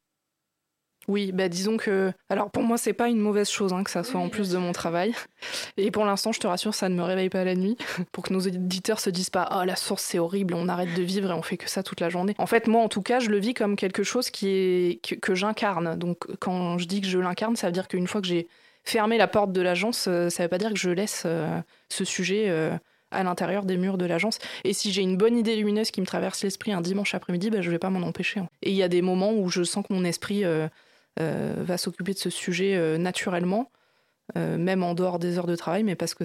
Oui, 1.09 1.31
bah 1.31 1.49
disons 1.49 1.77
que. 1.77 2.11
Alors 2.29 2.51
pour 2.51 2.61
moi, 2.61 2.77
c'est 2.77 2.93
pas 2.93 3.07
une 3.07 3.19
mauvaise 3.19 3.49
chose 3.49 3.73
hein, 3.73 3.83
que 3.83 3.89
ça 3.89 4.03
soit 4.03 4.19
en 4.19 4.29
plus 4.29 4.49
de 4.49 4.57
mon 4.57 4.73
travail. 4.73 5.15
Et 5.75 5.89
pour 5.89 6.05
l'instant, 6.05 6.31
je 6.31 6.39
te 6.39 6.45
rassure, 6.45 6.75
ça 6.75 6.87
ne 6.87 6.95
me 6.95 7.01
réveille 7.01 7.29
pas 7.29 7.43
la 7.43 7.55
nuit. 7.55 7.77
pour 8.11 8.23
que 8.23 8.31
nos 8.31 8.39
éditeurs 8.39 8.99
se 8.99 9.09
disent 9.09 9.31
pas 9.31 9.49
Oh, 9.51 9.63
la 9.65 9.75
source, 9.75 10.03
c'est 10.03 10.19
horrible, 10.19 10.53
on 10.53 10.69
arrête 10.69 10.93
de 10.93 11.01
vivre 11.01 11.31
et 11.31 11.33
on 11.33 11.41
fait 11.41 11.57
que 11.57 11.67
ça 11.67 11.81
toute 11.81 11.99
la 11.99 12.09
journée. 12.09 12.35
En 12.37 12.45
fait, 12.45 12.67
moi, 12.67 12.83
en 12.83 12.89
tout 12.89 13.01
cas, 13.01 13.19
je 13.19 13.29
le 13.29 13.39
vis 13.39 13.55
comme 13.55 13.75
quelque 13.75 14.03
chose 14.03 14.29
qui 14.29 14.49
est... 14.49 15.19
que, 15.19 15.33
j'incarne. 15.33 15.97
Donc 15.97 16.27
quand 16.39 16.77
je 16.77 16.85
dis 16.85 17.01
que 17.01 17.07
je 17.07 17.17
l'incarne, 17.17 17.55
ça 17.55 17.67
veut 17.67 17.73
dire 17.73 17.87
qu'une 17.87 18.07
fois 18.07 18.21
que 18.21 18.27
j'ai 18.27 18.47
fermé 18.83 19.17
la 19.17 19.27
porte 19.27 19.51
de 19.51 19.61
l'agence, 19.61 20.07
euh, 20.07 20.29
ça 20.29 20.43
veut 20.43 20.49
pas 20.49 20.57
dire 20.57 20.71
que 20.71 20.79
je 20.79 20.89
laisse 20.89 21.23
euh, 21.25 21.61
ce 21.89 22.05
sujet. 22.05 22.49
Euh, 22.49 22.77
à 23.11 23.23
l'intérieur 23.23 23.65
des 23.65 23.75
murs 23.75 23.97
de 23.97 24.05
l'agence. 24.05 24.37
Et 24.63 24.71
si 24.71 24.91
j'ai 24.91 25.01
une 25.01 25.17
bonne 25.17 25.35
idée 25.35 25.55
lumineuse 25.55 25.89
qui 25.89 25.99
me 25.99 26.05
traverse 26.05 26.43
l'esprit 26.43 26.73
un 26.73 26.81
dimanche 26.81 27.15
après-midi, 27.15 27.49
bah, 27.49 27.59
je 27.59 27.71
vais 27.71 27.79
pas 27.79 27.89
m'en 27.89 28.05
empêcher. 28.07 28.41
Hein. 28.41 28.49
Et 28.61 28.69
il 28.69 28.75
y 28.75 28.83
a 28.83 28.87
des 28.87 29.01
moments 29.01 29.33
où 29.33 29.49
je 29.49 29.63
sens 29.63 29.83
que 29.83 29.91
mon 29.91 30.05
esprit 30.05 30.43
va 31.17 31.77
s'occuper 31.79 32.13
de 32.13 32.19
ce 32.19 32.29
sujet 32.29 32.99
naturellement. 32.99 33.71
Même 34.35 34.83
en 34.83 34.93
dehors 34.93 35.17
des 35.17 35.39
heures 35.39 35.47
de 35.47 35.55
travail, 35.55 35.83
mais 35.83 35.95
parce 35.95 36.13
que 36.13 36.23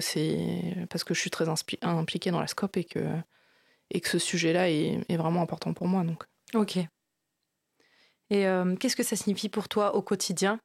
parce 0.85 1.03
que 1.03 1.15
je 1.15 1.19
suis 1.19 1.31
très 1.31 1.47
impliquée 1.81 2.29
dans 2.29 2.39
la 2.39 2.45
scope 2.45 2.77
et 2.77 2.83
que 2.83 2.99
et 3.89 3.99
que 3.99 4.07
ce 4.07 4.19
sujet-là 4.19 4.69
est, 4.69 5.17
vraiment 5.17 5.41
important 5.41 5.73
pour 5.73 5.87
moi. 5.87 6.03
Donc. 6.03 6.23
Ok. 6.53 6.77
Et 8.29 8.45
qu'est-ce 8.79 8.95
que 8.95 9.01
ça 9.01 9.15
signifie 9.15 9.49
pour 9.49 9.69
toi 9.69 9.95
au 9.95 10.03
quotidien? 10.03 10.59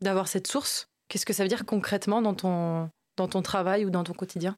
D'avoir 0.00 0.28
cette 0.28 0.46
source 0.46 0.88
Qu'est-ce 1.08 1.24
que 1.24 1.32
ça 1.32 1.42
veut 1.42 1.48
dire 1.48 1.64
concrètement 1.64 2.22
dans 2.22 2.34
ton 2.34 2.90
dans 3.16 3.28
ton 3.28 3.42
travail 3.42 3.84
ou 3.84 3.90
dans 3.90 4.04
ton 4.04 4.12
quotidien? 4.12 4.56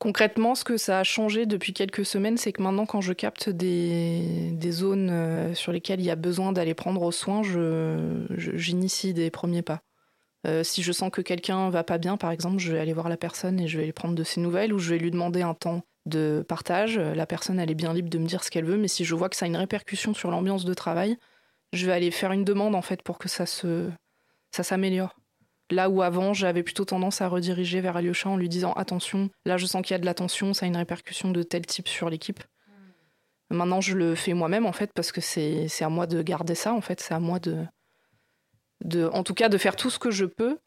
Concrètement, 0.00 0.56
ce 0.56 0.64
que 0.64 0.76
ça 0.76 0.98
a 0.98 1.04
changé 1.04 1.46
depuis 1.46 1.72
quelques 1.72 2.04
semaines, 2.04 2.36
c'est 2.36 2.52
que 2.52 2.60
maintenant, 2.60 2.84
quand 2.84 3.00
je 3.00 3.12
capte 3.12 3.48
des, 3.48 4.50
des 4.52 4.72
zones 4.72 5.08
euh, 5.10 5.54
sur 5.54 5.70
lesquelles 5.70 6.00
il 6.00 6.06
y 6.06 6.10
a 6.10 6.16
besoin 6.16 6.52
d'aller 6.52 6.74
prendre 6.74 7.10
soin, 7.12 7.42
j'initie 7.42 9.08
je, 9.10 9.12
des 9.14 9.30
premiers 9.30 9.62
pas. 9.62 9.82
Euh, 10.46 10.64
si 10.64 10.82
je 10.82 10.92
sens 10.92 11.10
que 11.10 11.22
quelqu'un 11.22 11.70
va 11.70 11.84
pas 11.84 11.98
bien, 11.98 12.16
par 12.16 12.32
exemple, 12.32 12.58
je 12.58 12.72
vais 12.72 12.80
aller 12.80 12.92
voir 12.92 13.08
la 13.08 13.16
personne 13.16 13.60
et 13.60 13.68
je 13.68 13.78
vais 13.78 13.84
lui 13.84 13.92
prendre 13.92 14.16
de 14.16 14.24
ses 14.24 14.40
nouvelles 14.40 14.74
ou 14.74 14.78
je 14.80 14.90
vais 14.90 14.98
lui 14.98 15.12
demander 15.12 15.42
un 15.42 15.54
temps 15.54 15.82
de 16.06 16.44
partage. 16.46 16.98
La 16.98 17.24
personne, 17.24 17.60
elle 17.60 17.70
est 17.70 17.76
bien 17.76 17.94
libre 17.94 18.10
de 18.10 18.18
me 18.18 18.26
dire 18.26 18.42
ce 18.42 18.50
qu'elle 18.50 18.66
veut, 18.66 18.76
mais 18.76 18.88
si 18.88 19.04
je 19.04 19.14
vois 19.14 19.28
que 19.28 19.36
ça 19.36 19.46
a 19.46 19.48
une 19.48 19.56
répercussion 19.56 20.12
sur 20.12 20.30
l'ambiance 20.30 20.64
de 20.64 20.74
travail, 20.74 21.16
je 21.74 21.86
vais 21.86 21.92
aller 21.92 22.10
faire 22.10 22.32
une 22.32 22.44
demande 22.44 22.74
en 22.74 22.82
fait 22.82 23.02
pour 23.02 23.18
que 23.18 23.28
ça 23.28 23.46
se 23.46 23.90
ça 24.50 24.62
s'améliore. 24.62 25.16
Là 25.70 25.88
où 25.88 26.02
avant, 26.02 26.34
j'avais 26.34 26.62
plutôt 26.62 26.84
tendance 26.84 27.20
à 27.22 27.28
rediriger 27.28 27.80
vers 27.80 27.96
Alyosha 27.96 28.28
en 28.28 28.36
lui 28.36 28.48
disant 28.48 28.72
attention, 28.74 29.30
là 29.44 29.56
je 29.56 29.66
sens 29.66 29.82
qu'il 29.82 29.92
y 29.92 29.96
a 29.96 29.98
de 29.98 30.04
l'attention, 30.04 30.54
ça 30.54 30.66
a 30.66 30.68
une 30.68 30.76
répercussion 30.76 31.30
de 31.30 31.42
tel 31.42 31.66
type 31.66 31.88
sur 31.88 32.10
l'équipe. 32.10 32.42
Maintenant, 33.50 33.80
je 33.80 33.96
le 33.96 34.14
fais 34.14 34.34
moi-même 34.34 34.66
en 34.66 34.72
fait 34.72 34.90
parce 34.94 35.12
que 35.12 35.20
c'est 35.20 35.68
à 35.80 35.88
moi 35.88 36.06
de 36.06 36.22
garder 36.22 36.54
ça 36.54 36.72
en 36.72 36.80
fait, 36.80 37.00
c'est 37.00 37.14
à 37.14 37.20
moi 37.20 37.38
de, 37.38 37.64
de, 38.84 39.06
en 39.12 39.22
tout 39.22 39.34
cas, 39.34 39.48
de 39.48 39.58
faire 39.58 39.76
tout 39.76 39.90
ce 39.90 39.98
que 39.98 40.10
je 40.10 40.24
peux 40.24 40.58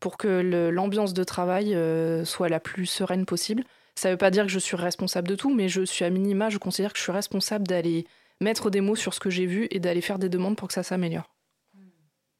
pour 0.00 0.16
que 0.16 0.70
l'ambiance 0.72 1.14
de 1.14 1.24
travail 1.24 1.74
euh, 1.74 2.24
soit 2.24 2.48
la 2.48 2.60
plus 2.60 2.86
sereine 2.86 3.24
possible. 3.24 3.64
Ça 3.94 4.08
ne 4.08 4.14
veut 4.14 4.18
pas 4.18 4.30
dire 4.30 4.44
que 4.44 4.50
je 4.50 4.58
suis 4.58 4.76
responsable 4.76 5.28
de 5.28 5.34
tout, 5.34 5.54
mais 5.54 5.68
je 5.68 5.82
suis 5.82 6.04
à 6.04 6.10
minima, 6.10 6.50
je 6.50 6.58
considère 6.58 6.92
que 6.92 6.98
je 6.98 7.04
suis 7.04 7.12
responsable 7.12 7.66
d'aller 7.66 8.06
mettre 8.40 8.70
des 8.70 8.80
mots 8.80 8.96
sur 8.96 9.14
ce 9.14 9.20
que 9.20 9.30
j'ai 9.30 9.46
vu 9.46 9.68
et 9.70 9.80
d'aller 9.80 10.00
faire 10.00 10.18
des 10.18 10.28
demandes 10.28 10.56
pour 10.56 10.68
que 10.68 10.74
ça 10.74 10.82
s'améliore. 10.82 11.34
Hmm. 11.74 11.80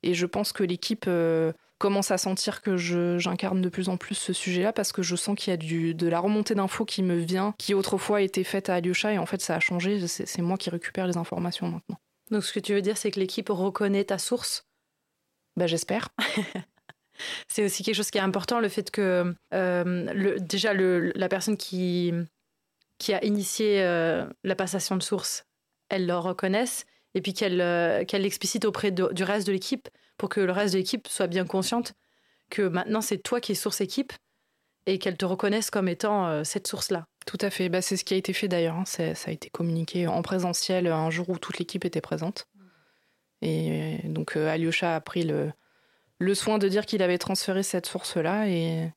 Et 0.03 0.15
je 0.15 0.27
pense 0.27 0.53
que 0.53 0.65
l'équipe 0.65 1.05
euh, 1.09 1.53
commence 1.79 2.11
à 2.13 2.19
sentir 2.19 2.63
que 2.63 2.77
j'incarne 2.77 3.61
de 3.61 3.69
plus 3.69 3.89
en 3.89 3.97
plus 3.97 4.15
ce 4.15 4.33
sujet-là 4.33 4.73
parce 4.73 4.93
que 4.93 5.03
je 5.03 5.17
sens 5.17 5.37
qu'il 5.37 5.51
y 5.51 5.55
a 5.55 5.57
du, 5.57 5.95
de 5.95 6.07
la 6.07 6.21
remontée 6.21 6.55
d'infos 6.55 6.85
qui 6.85 7.03
me 7.03 7.17
vient, 7.17 7.55
qui 7.59 7.75
autrefois 7.75 8.23
était 8.23 8.45
faite 8.45 8.69
à 8.69 8.75
Alyosha 8.75 9.13
et 9.13 9.19
en 9.19 9.27
fait 9.27 9.41
ça 9.41 9.57
a 9.57 9.61
changé. 9.61 10.07
C'est 10.07 10.43
moi 10.43 10.57
qui 10.57 10.71
récupère 10.71 11.09
les 11.09 11.17
informations 11.17 11.69
maintenant. 11.69 11.99
Donc 12.31 12.45
ce 12.45 12.53
que 12.53 12.61
tu 12.61 12.73
veux 12.73 12.83
dire, 12.83 12.97
c'est 12.97 13.11
que 13.11 13.19
l'équipe 13.19 13.49
reconnaît 13.49 14.05
ta 14.05 14.19
source? 14.19 14.67
Bah, 15.57 15.67
J'espère. 15.67 16.09
c'est 17.49 17.65
aussi 17.65 17.83
quelque 17.83 17.97
chose 17.97 18.11
qui 18.11 18.19
est 18.19 18.23
important, 18.23 18.61
le 18.61 18.69
fait 18.69 18.91
que 18.91 19.35
euh, 19.53 20.13
le, 20.15 20.39
déjà 20.39 20.73
le, 20.75 21.13
la 21.15 21.29
personne 21.29 21.57
qui, 21.57 22.13
qui 22.99 23.13
a 23.13 23.25
initié 23.25 23.83
euh, 23.83 24.27
la 24.45 24.55
passation 24.55 24.97
de 24.97 25.03
source, 25.03 25.45
elle 25.93 26.07
le 26.07 26.17
reconnaisse 26.17 26.85
et 27.15 27.21
puis 27.21 27.35
qu'elle 27.35 27.61
euh, 27.61 28.05
qu'elle 28.05 28.23
l'explicite 28.23 28.65
auprès 28.65 28.91
du 28.91 29.23
reste 29.23 29.47
de 29.47 29.53
l'équipe 29.53 29.89
pour 30.17 30.29
que 30.29 30.41
le 30.41 30.53
reste 30.53 30.75
de 30.75 30.79
l'équipe 30.79 31.07
soit 31.07 31.27
bien 31.27 31.45
consciente 31.45 31.95
que 32.51 32.63
maintenant 32.63 33.01
c'est 33.01 33.19
toi 33.19 33.41
qui 33.41 33.53
es 33.53 33.55
source 33.55 33.81
équipe 33.81 34.13
et 34.87 34.99
qu'elle 34.99 35.17
te 35.17 35.25
reconnaisse 35.25 35.71
comme 35.71 35.89
étant 35.89 36.43
cette 36.43 36.67
source-là. 36.67 37.07
Tout 37.25 37.39
à 37.41 37.51
fait, 37.51 37.69
bah, 37.69 37.81
c'est 37.81 37.97
ce 37.97 38.03
qui 38.03 38.15
a 38.15 38.17
été 38.17 38.33
fait 38.33 38.49
d'ailleurs, 38.49 38.75
hein. 38.75 38.85
ça 38.85 39.13
a 39.27 39.31
été 39.31 39.49
communiqué 39.49 40.09
en 40.09 40.23
présentiel 40.23 40.89
un 40.89 41.09
jour 41.09 41.29
où 41.29 41.39
toute 41.39 41.59
l'équipe 41.61 41.85
était 41.85 42.01
présente. 42.01 42.49
Et 43.43 44.01
donc 44.05 44.37
Alyosha 44.37 44.97
a 44.97 45.01
pris 45.01 45.23
le, 45.23 45.53
le 46.19 46.35
soin 46.35 46.59
de 46.59 46.69
dire 46.69 46.85
qu'il 46.85 47.01
avait 47.01 47.19
transféré 47.19 47.63
cette 47.63 47.87
source-là 47.87 48.49
et, 48.49 48.91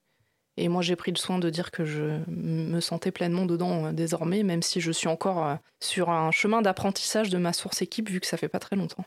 et 0.58 0.70
moi 0.70 0.82
j'ai 0.82 0.96
pris 0.96 1.12
le 1.12 1.18
soin 1.18 1.40
de 1.40 1.50
dire 1.50 1.72
que 1.72 1.84
je 1.84 2.20
me 2.28 2.80
sentais 2.80 3.12
pleinement 3.12 3.46
dedans 3.46 3.88
euh, 3.88 3.92
désormais, 3.92 4.44
même 4.44 4.62
si 4.62 4.80
je 4.80 4.92
suis 4.92 5.08
encore 5.08 5.46
euh, 5.46 5.56
sur 5.82 6.10
un 6.10 6.32
chemin 6.32 6.62
d'apprentissage 6.62 7.30
de 7.30 7.38
ma 7.38 7.54
source 7.54 7.82
équipe 7.82 8.10
vu 8.10 8.20
que 8.20 8.28
ça 8.28 8.38
fait 8.38 8.48
pas 8.48 8.60
très 8.60 8.76
longtemps. 8.76 9.04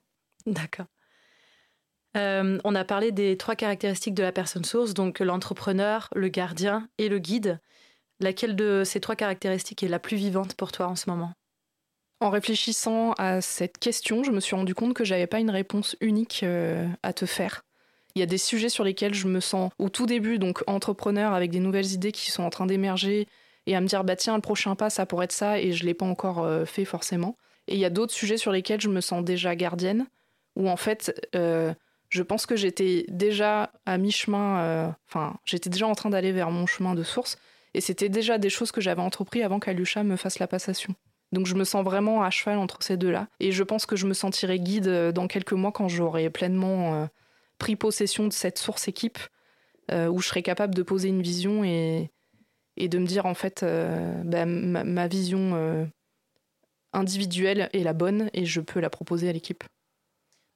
D'accord. 0.46 0.86
Euh, 2.16 2.58
on 2.64 2.74
a 2.74 2.84
parlé 2.84 3.12
des 3.12 3.36
trois 3.36 3.54
caractéristiques 3.54 4.14
de 4.14 4.22
la 4.22 4.32
personne 4.32 4.64
source, 4.64 4.94
donc 4.94 5.20
l'entrepreneur, 5.20 6.08
le 6.14 6.28
gardien 6.28 6.88
et 6.98 7.08
le 7.08 7.18
guide. 7.18 7.60
Laquelle 8.20 8.56
de 8.56 8.82
ces 8.84 9.00
trois 9.00 9.14
caractéristiques 9.14 9.82
est 9.82 9.88
la 9.88 10.00
plus 10.00 10.16
vivante 10.16 10.54
pour 10.54 10.72
toi 10.72 10.88
en 10.88 10.96
ce 10.96 11.08
moment? 11.08 11.32
En 12.20 12.30
réfléchissant 12.30 13.12
à 13.12 13.40
cette 13.40 13.78
question, 13.78 14.24
je 14.24 14.32
me 14.32 14.40
suis 14.40 14.56
rendu 14.56 14.74
compte 14.74 14.94
que 14.94 15.04
j'avais 15.04 15.28
pas 15.28 15.38
une 15.38 15.50
réponse 15.50 15.96
unique 16.00 16.44
à 17.04 17.12
te 17.12 17.26
faire. 17.26 17.62
Il 18.14 18.20
y 18.20 18.22
a 18.22 18.26
des 18.26 18.38
sujets 18.38 18.68
sur 18.68 18.84
lesquels 18.84 19.14
je 19.14 19.28
me 19.28 19.40
sens 19.40 19.70
au 19.78 19.88
tout 19.88 20.06
début, 20.06 20.38
donc 20.38 20.62
entrepreneur 20.66 21.32
avec 21.32 21.50
des 21.50 21.60
nouvelles 21.60 21.92
idées 21.92 22.12
qui 22.12 22.30
sont 22.30 22.42
en 22.42 22.50
train 22.50 22.66
d'émerger 22.66 23.28
et 23.68 23.76
à 23.76 23.80
me 23.82 23.86
dire, 23.86 24.02
bah 24.02 24.16
tiens, 24.16 24.34
le 24.34 24.40
prochain 24.40 24.74
pas, 24.74 24.88
ça 24.88 25.04
pourrait 25.04 25.26
être 25.26 25.32
ça, 25.32 25.60
et 25.60 25.72
je 25.72 25.82
ne 25.82 25.88
l'ai 25.88 25.94
pas 25.94 26.06
encore 26.06 26.42
euh, 26.42 26.64
fait 26.64 26.86
forcément. 26.86 27.36
Et 27.66 27.74
il 27.74 27.78
y 27.78 27.84
a 27.84 27.90
d'autres 27.90 28.14
sujets 28.14 28.38
sur 28.38 28.50
lesquels 28.50 28.80
je 28.80 28.88
me 28.88 29.02
sens 29.02 29.22
déjà 29.22 29.54
gardienne, 29.54 30.06
où 30.56 30.70
en 30.70 30.78
fait, 30.78 31.28
euh, 31.34 31.74
je 32.08 32.22
pense 32.22 32.46
que 32.46 32.56
j'étais 32.56 33.04
déjà 33.08 33.70
à 33.84 33.98
mi-chemin, 33.98 34.60
euh, 34.60 34.88
enfin, 35.08 35.36
j'étais 35.44 35.68
déjà 35.68 35.86
en 35.86 35.94
train 35.94 36.08
d'aller 36.08 36.32
vers 36.32 36.50
mon 36.50 36.64
chemin 36.64 36.94
de 36.94 37.02
source, 37.02 37.36
et 37.74 37.82
c'était 37.82 38.08
déjà 38.08 38.38
des 38.38 38.48
choses 38.48 38.72
que 38.72 38.80
j'avais 38.80 39.02
entrepris 39.02 39.42
avant 39.42 39.60
qu'Alusha 39.60 40.02
me 40.02 40.16
fasse 40.16 40.38
la 40.38 40.46
passation. 40.48 40.94
Donc 41.32 41.46
je 41.46 41.54
me 41.54 41.64
sens 41.64 41.84
vraiment 41.84 42.22
à 42.22 42.30
cheval 42.30 42.56
entre 42.56 42.82
ces 42.82 42.96
deux-là, 42.96 43.28
et 43.38 43.52
je 43.52 43.62
pense 43.62 43.84
que 43.84 43.96
je 43.96 44.06
me 44.06 44.14
sentirai 44.14 44.58
guide 44.58 44.88
dans 45.12 45.26
quelques 45.26 45.52
mois 45.52 45.72
quand 45.72 45.88
j'aurai 45.88 46.30
pleinement 46.30 47.06
pris 47.58 47.76
possession 47.76 48.26
de 48.26 48.32
cette 48.32 48.58
source 48.58 48.88
équipe 48.88 49.18
euh, 49.90 50.06
où 50.08 50.20
je 50.20 50.28
serais 50.28 50.42
capable 50.42 50.74
de 50.74 50.82
poser 50.82 51.08
une 51.08 51.22
vision 51.22 51.64
et, 51.64 52.10
de 52.76 52.98
me 52.98 53.06
dire 53.06 53.26
en 53.26 53.34
fait 53.34 53.62
euh, 53.62 54.22
bah, 54.22 54.44
ma, 54.44 55.08
vision 55.08 55.54
euh, 55.54 55.86
individuelle 56.92 57.70
est 57.72 57.82
la 57.82 57.94
bonne 57.94 58.28
et 58.34 58.44
je 58.44 58.60
peux 58.60 58.80
la 58.80 58.90
proposer 58.90 59.28
à 59.28 59.32
l'équipe. 59.32 59.64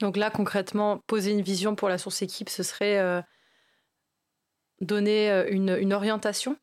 Donc 0.01 0.17
là 0.17 0.31
concrètement, 0.31 1.01
poser 1.07 1.33
une 1.33 1.41
vision 1.41 1.75
pour 1.75 1.89
la 1.89 1.97
source 1.97 2.21
équipe, 2.23 2.49
ce 2.49 2.63
serait 2.63 3.25
donner 4.81 5.31
une, 5.49 5.77
une 5.81 5.93
orientation? 5.93 6.57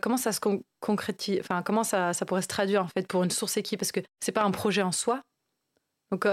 Comment 0.00 0.16
ça 0.16 0.32
se 0.32 0.40
concrétise 0.80 1.40
enfin 1.40 1.62
comment 1.62 1.84
ça, 1.84 2.12
ça, 2.12 2.26
pourrait 2.26 2.42
se 2.42 2.48
traduire 2.48 2.84
en 2.84 2.88
fait 2.88 3.06
pour 3.06 3.24
une 3.24 3.30
source 3.30 3.56
équipe? 3.56 3.80
Parce 3.80 3.92
que 3.92 4.00
c'est 4.20 4.32
pas 4.32 4.42
un 4.42 4.50
projet 4.50 4.82
en 4.82 4.92
soi. 4.92 5.22
Donc 6.10 6.26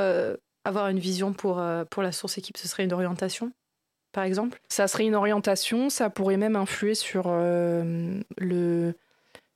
avoir 0.65 0.89
une 0.89 0.99
vision 0.99 1.33
pour, 1.33 1.59
euh, 1.59 1.85
pour 1.85 2.03
la 2.03 2.11
source 2.11 2.37
équipe, 2.37 2.57
ce 2.57 2.67
serait 2.67 2.83
une 2.83 2.93
orientation, 2.93 3.51
par 4.11 4.23
exemple? 4.23 4.59
Ça 4.67 4.87
serait 4.87 5.05
une 5.05 5.15
orientation, 5.15 5.89
ça 5.89 6.09
pourrait 6.09 6.37
même 6.37 6.55
influer 6.55 6.95
sur 6.95 7.25
euh, 7.27 8.19
le, 8.37 8.93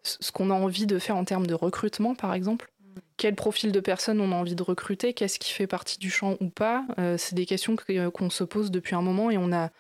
ce 0.03 0.31
qu'on 0.31 0.49
a 0.51 0.53
envie 0.53 0.85
de 0.85 0.99
faire 0.99 1.17
en 1.17 1.25
termes 1.25 1.47
de 1.47 1.53
recrutement, 1.53 2.15
par 2.15 2.33
exemple? 2.33 2.71
Quel 3.17 3.35
profil 3.35 3.71
de 3.71 3.79
personnes 3.79 4.21
on 4.21 4.31
a 4.31 4.35
envie 4.35 4.55
de 4.55 4.63
recruter? 4.63 5.13
Qu'est-ce 5.13 5.39
qui 5.39 5.51
fait 5.51 5.67
partie 5.67 5.99
du 5.99 6.09
champ 6.09 6.37
ou 6.39 6.49
pas? 6.49 6.85
Euh, 6.99 7.17
C'est 7.17 7.35
des 7.35 7.45
questions 7.45 7.75
qu'on 8.13 8.29
se 8.29 8.43
pose 8.43 8.71
depuis 8.71 8.95
un 8.95 9.01
moment 9.01 9.29
et 9.29 9.37
on 9.37 9.47
n'a 9.47 9.71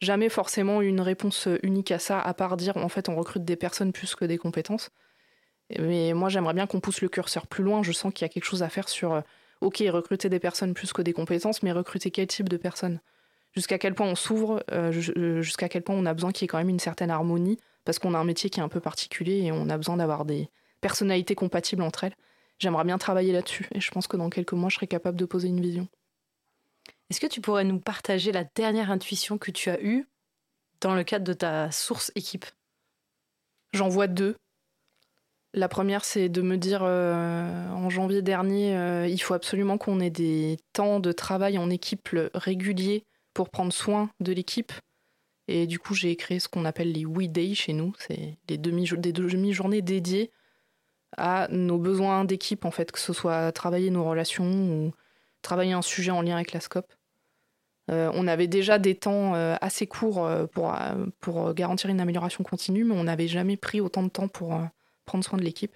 jamais 0.00 0.30
forcément 0.30 0.80
une 0.80 1.00
réponse 1.00 1.46
unique 1.62 1.90
à 1.90 1.98
ça, 1.98 2.18
à 2.18 2.32
part 2.32 2.56
dire 2.56 2.78
en 2.78 2.88
fait 2.88 3.10
on 3.10 3.16
recrute 3.16 3.44
des 3.44 3.56
personnes 3.56 3.92
plus 3.92 4.14
que 4.14 4.24
des 4.24 4.38
compétences. 4.38 4.90
Mais 5.78 6.14
moi 6.14 6.30
j'aimerais 6.30 6.54
bien 6.54 6.66
qu'on 6.66 6.80
pousse 6.80 7.02
le 7.02 7.08
curseur 7.08 7.46
plus 7.46 7.62
loin. 7.62 7.82
Je 7.82 7.92
sens 7.92 8.12
qu'il 8.12 8.24
y 8.24 8.30
a 8.30 8.32
quelque 8.32 8.44
chose 8.44 8.62
à 8.62 8.70
faire 8.70 8.88
sur 8.88 9.22
ok, 9.60 9.82
recruter 9.88 10.28
des 10.28 10.38
personnes 10.38 10.74
plus 10.74 10.92
que 10.92 11.02
des 11.02 11.12
compétences, 11.12 11.62
mais 11.62 11.72
recruter 11.72 12.10
quel 12.10 12.26
type 12.26 12.48
de 12.48 12.56
personnes? 12.56 13.00
Jusqu'à 13.52 13.78
quel 13.78 13.94
point 13.94 14.06
on 14.06 14.14
s'ouvre, 14.14 14.64
euh, 14.70 14.92
euh, 15.16 15.42
jusqu'à 15.42 15.68
quel 15.68 15.82
point 15.82 15.96
on 15.96 16.06
a 16.06 16.14
besoin 16.14 16.32
qu'il 16.32 16.42
y 16.42 16.44
ait 16.44 16.48
quand 16.48 16.58
même 16.58 16.68
une 16.68 16.78
certaine 16.78 17.10
harmonie, 17.10 17.58
parce 17.84 17.98
qu'on 17.98 18.14
a 18.14 18.18
un 18.18 18.24
métier 18.24 18.48
qui 18.50 18.60
est 18.60 18.62
un 18.62 18.68
peu 18.68 18.80
particulier 18.80 19.42
et 19.42 19.52
on 19.52 19.68
a 19.68 19.76
besoin 19.76 19.96
d'avoir 19.96 20.24
des 20.24 20.48
personnalités 20.80 21.34
compatibles 21.34 21.82
entre 21.82 22.04
elles. 22.04 22.16
J'aimerais 22.58 22.84
bien 22.84 22.98
travailler 22.98 23.32
là-dessus, 23.32 23.68
et 23.74 23.80
je 23.80 23.90
pense 23.90 24.06
que 24.06 24.16
dans 24.16 24.30
quelques 24.30 24.52
mois, 24.52 24.68
je 24.68 24.76
serai 24.76 24.86
capable 24.86 25.16
de 25.16 25.24
poser 25.24 25.48
une 25.48 25.60
vision. 25.60 25.88
Est-ce 27.08 27.20
que 27.20 27.26
tu 27.26 27.40
pourrais 27.40 27.64
nous 27.64 27.80
partager 27.80 28.30
la 28.30 28.44
dernière 28.44 28.90
intuition 28.90 29.36
que 29.36 29.50
tu 29.50 29.68
as 29.68 29.82
eue 29.82 30.06
dans 30.80 30.94
le 30.94 31.02
cadre 31.02 31.24
de 31.24 31.32
ta 31.32 31.70
source 31.72 32.12
équipe? 32.14 32.46
J'en 33.72 33.88
vois 33.88 34.06
deux. 34.06 34.36
La 35.52 35.68
première, 35.68 36.04
c'est 36.04 36.28
de 36.28 36.42
me 36.42 36.56
dire 36.56 36.82
euh, 36.84 37.68
en 37.70 37.90
janvier 37.90 38.22
dernier, 38.22 38.76
euh, 38.76 39.08
il 39.08 39.20
faut 39.20 39.34
absolument 39.34 39.78
qu'on 39.78 39.98
ait 39.98 40.10
des 40.10 40.58
temps 40.72 41.00
de 41.00 41.10
travail 41.10 41.58
en 41.58 41.70
équipe 41.70 42.10
réguliers 42.34 43.04
pour 43.34 43.50
prendre 43.50 43.72
soin 43.72 44.10
de 44.20 44.32
l'équipe. 44.32 44.72
Et 45.48 45.66
du 45.66 45.80
coup, 45.80 45.94
j'ai 45.94 46.14
créé 46.14 46.38
ce 46.38 46.48
qu'on 46.48 46.64
appelle 46.64 46.92
les 46.92 47.04
We 47.04 47.28
Days 47.28 47.56
chez 47.56 47.72
nous. 47.72 47.92
C'est 47.98 48.38
des 48.46 48.58
demi-journées 48.58 49.82
dédiées 49.82 50.30
à 51.16 51.48
nos 51.50 51.78
besoins 51.78 52.24
d'équipe, 52.24 52.64
en 52.64 52.70
fait, 52.70 52.92
que 52.92 53.00
ce 53.00 53.12
soit 53.12 53.50
travailler 53.50 53.90
nos 53.90 54.04
relations 54.04 54.44
ou 54.46 54.92
travailler 55.42 55.72
un 55.72 55.82
sujet 55.82 56.12
en 56.12 56.22
lien 56.22 56.36
avec 56.36 56.52
la 56.52 56.60
scope. 56.60 56.92
Euh, 57.90 58.12
on 58.14 58.28
avait 58.28 58.46
déjà 58.46 58.78
des 58.78 58.94
temps 58.94 59.34
assez 59.60 59.88
courts 59.88 60.30
pour 60.52 61.54
garantir 61.54 61.90
une 61.90 62.00
amélioration 62.00 62.44
continue, 62.44 62.84
mais 62.84 62.94
on 62.94 63.04
n'avait 63.04 63.26
jamais 63.26 63.56
pris 63.56 63.80
autant 63.80 64.04
de 64.04 64.10
temps 64.10 64.28
pour 64.28 64.54
prendre 65.10 65.24
soin 65.24 65.38
de 65.38 65.42
l'équipe. 65.42 65.74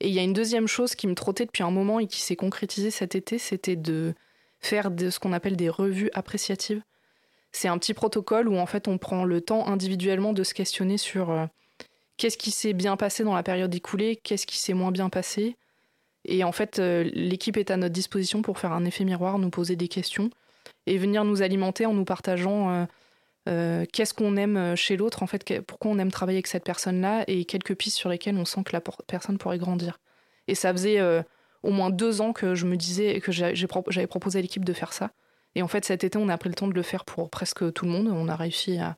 Et 0.00 0.08
il 0.08 0.14
y 0.14 0.18
a 0.18 0.22
une 0.22 0.32
deuxième 0.32 0.66
chose 0.66 0.94
qui 0.94 1.06
me 1.06 1.14
trottait 1.14 1.44
depuis 1.44 1.62
un 1.62 1.70
moment 1.70 2.00
et 2.00 2.06
qui 2.06 2.20
s'est 2.20 2.36
concrétisée 2.36 2.90
cet 2.90 3.14
été, 3.14 3.36
c'était 3.36 3.76
de 3.76 4.14
faire 4.60 4.90
ce 4.98 5.18
qu'on 5.18 5.34
appelle 5.34 5.56
des 5.56 5.68
revues 5.68 6.10
appréciatives. 6.14 6.82
C'est 7.52 7.68
un 7.68 7.76
petit 7.76 7.92
protocole 7.92 8.48
où 8.48 8.56
en 8.56 8.64
fait 8.64 8.88
on 8.88 8.96
prend 8.96 9.24
le 9.24 9.42
temps 9.42 9.66
individuellement 9.66 10.32
de 10.32 10.42
se 10.42 10.54
questionner 10.54 10.96
sur 10.96 11.30
euh, 11.30 11.44
qu'est-ce 12.16 12.38
qui 12.38 12.50
s'est 12.50 12.72
bien 12.72 12.96
passé 12.96 13.24
dans 13.24 13.34
la 13.34 13.42
période 13.42 13.74
écoulée, 13.74 14.16
qu'est-ce 14.16 14.46
qui 14.46 14.56
s'est 14.56 14.72
moins 14.72 14.92
bien 14.92 15.10
passé. 15.10 15.56
Et 16.24 16.44
en 16.44 16.52
fait, 16.52 16.78
euh, 16.78 17.10
l'équipe 17.12 17.58
est 17.58 17.70
à 17.70 17.76
notre 17.76 17.92
disposition 17.92 18.40
pour 18.40 18.58
faire 18.58 18.72
un 18.72 18.86
effet 18.86 19.04
miroir, 19.04 19.38
nous 19.38 19.50
poser 19.50 19.76
des 19.76 19.88
questions 19.88 20.30
et 20.86 20.96
venir 20.96 21.24
nous 21.24 21.42
alimenter 21.42 21.84
en 21.84 21.92
nous 21.92 22.04
partageant 22.06 22.70
euh, 22.70 22.84
euh, 23.48 23.84
qu'est-ce 23.92 24.14
qu'on 24.14 24.36
aime 24.36 24.56
euh, 24.56 24.76
chez 24.76 24.96
l'autre, 24.96 25.22
en 25.22 25.26
fait, 25.26 25.60
pourquoi 25.62 25.90
on 25.90 25.98
aime 25.98 26.10
travailler 26.10 26.36
avec 26.36 26.46
cette 26.46 26.64
personne-là, 26.64 27.24
et 27.26 27.44
quelques 27.44 27.74
pistes 27.74 27.96
sur 27.96 28.10
lesquelles 28.10 28.36
on 28.36 28.44
sent 28.44 28.62
que 28.64 28.72
la 28.72 28.82
personne 29.06 29.38
pourrait 29.38 29.58
grandir. 29.58 29.98
Et 30.46 30.54
ça 30.54 30.72
faisait 30.72 31.00
euh, 31.00 31.22
au 31.62 31.70
moins 31.70 31.90
deux 31.90 32.20
ans 32.20 32.32
que 32.32 32.54
je 32.54 32.66
me 32.66 32.76
disais 32.76 33.20
que 33.20 33.32
j'avais 33.32 34.06
proposé 34.06 34.38
à 34.38 34.42
l'équipe 34.42 34.64
de 34.64 34.72
faire 34.72 34.92
ça. 34.92 35.10
Et 35.54 35.62
en 35.62 35.68
fait, 35.68 35.84
cet 35.84 36.04
été, 36.04 36.18
on 36.18 36.28
a 36.28 36.38
pris 36.38 36.48
le 36.48 36.54
temps 36.54 36.68
de 36.68 36.74
le 36.74 36.82
faire 36.82 37.04
pour 37.04 37.30
presque 37.30 37.72
tout 37.72 37.84
le 37.84 37.90
monde. 37.90 38.08
On 38.08 38.28
a 38.28 38.36
réussi 38.36 38.78
à. 38.78 38.96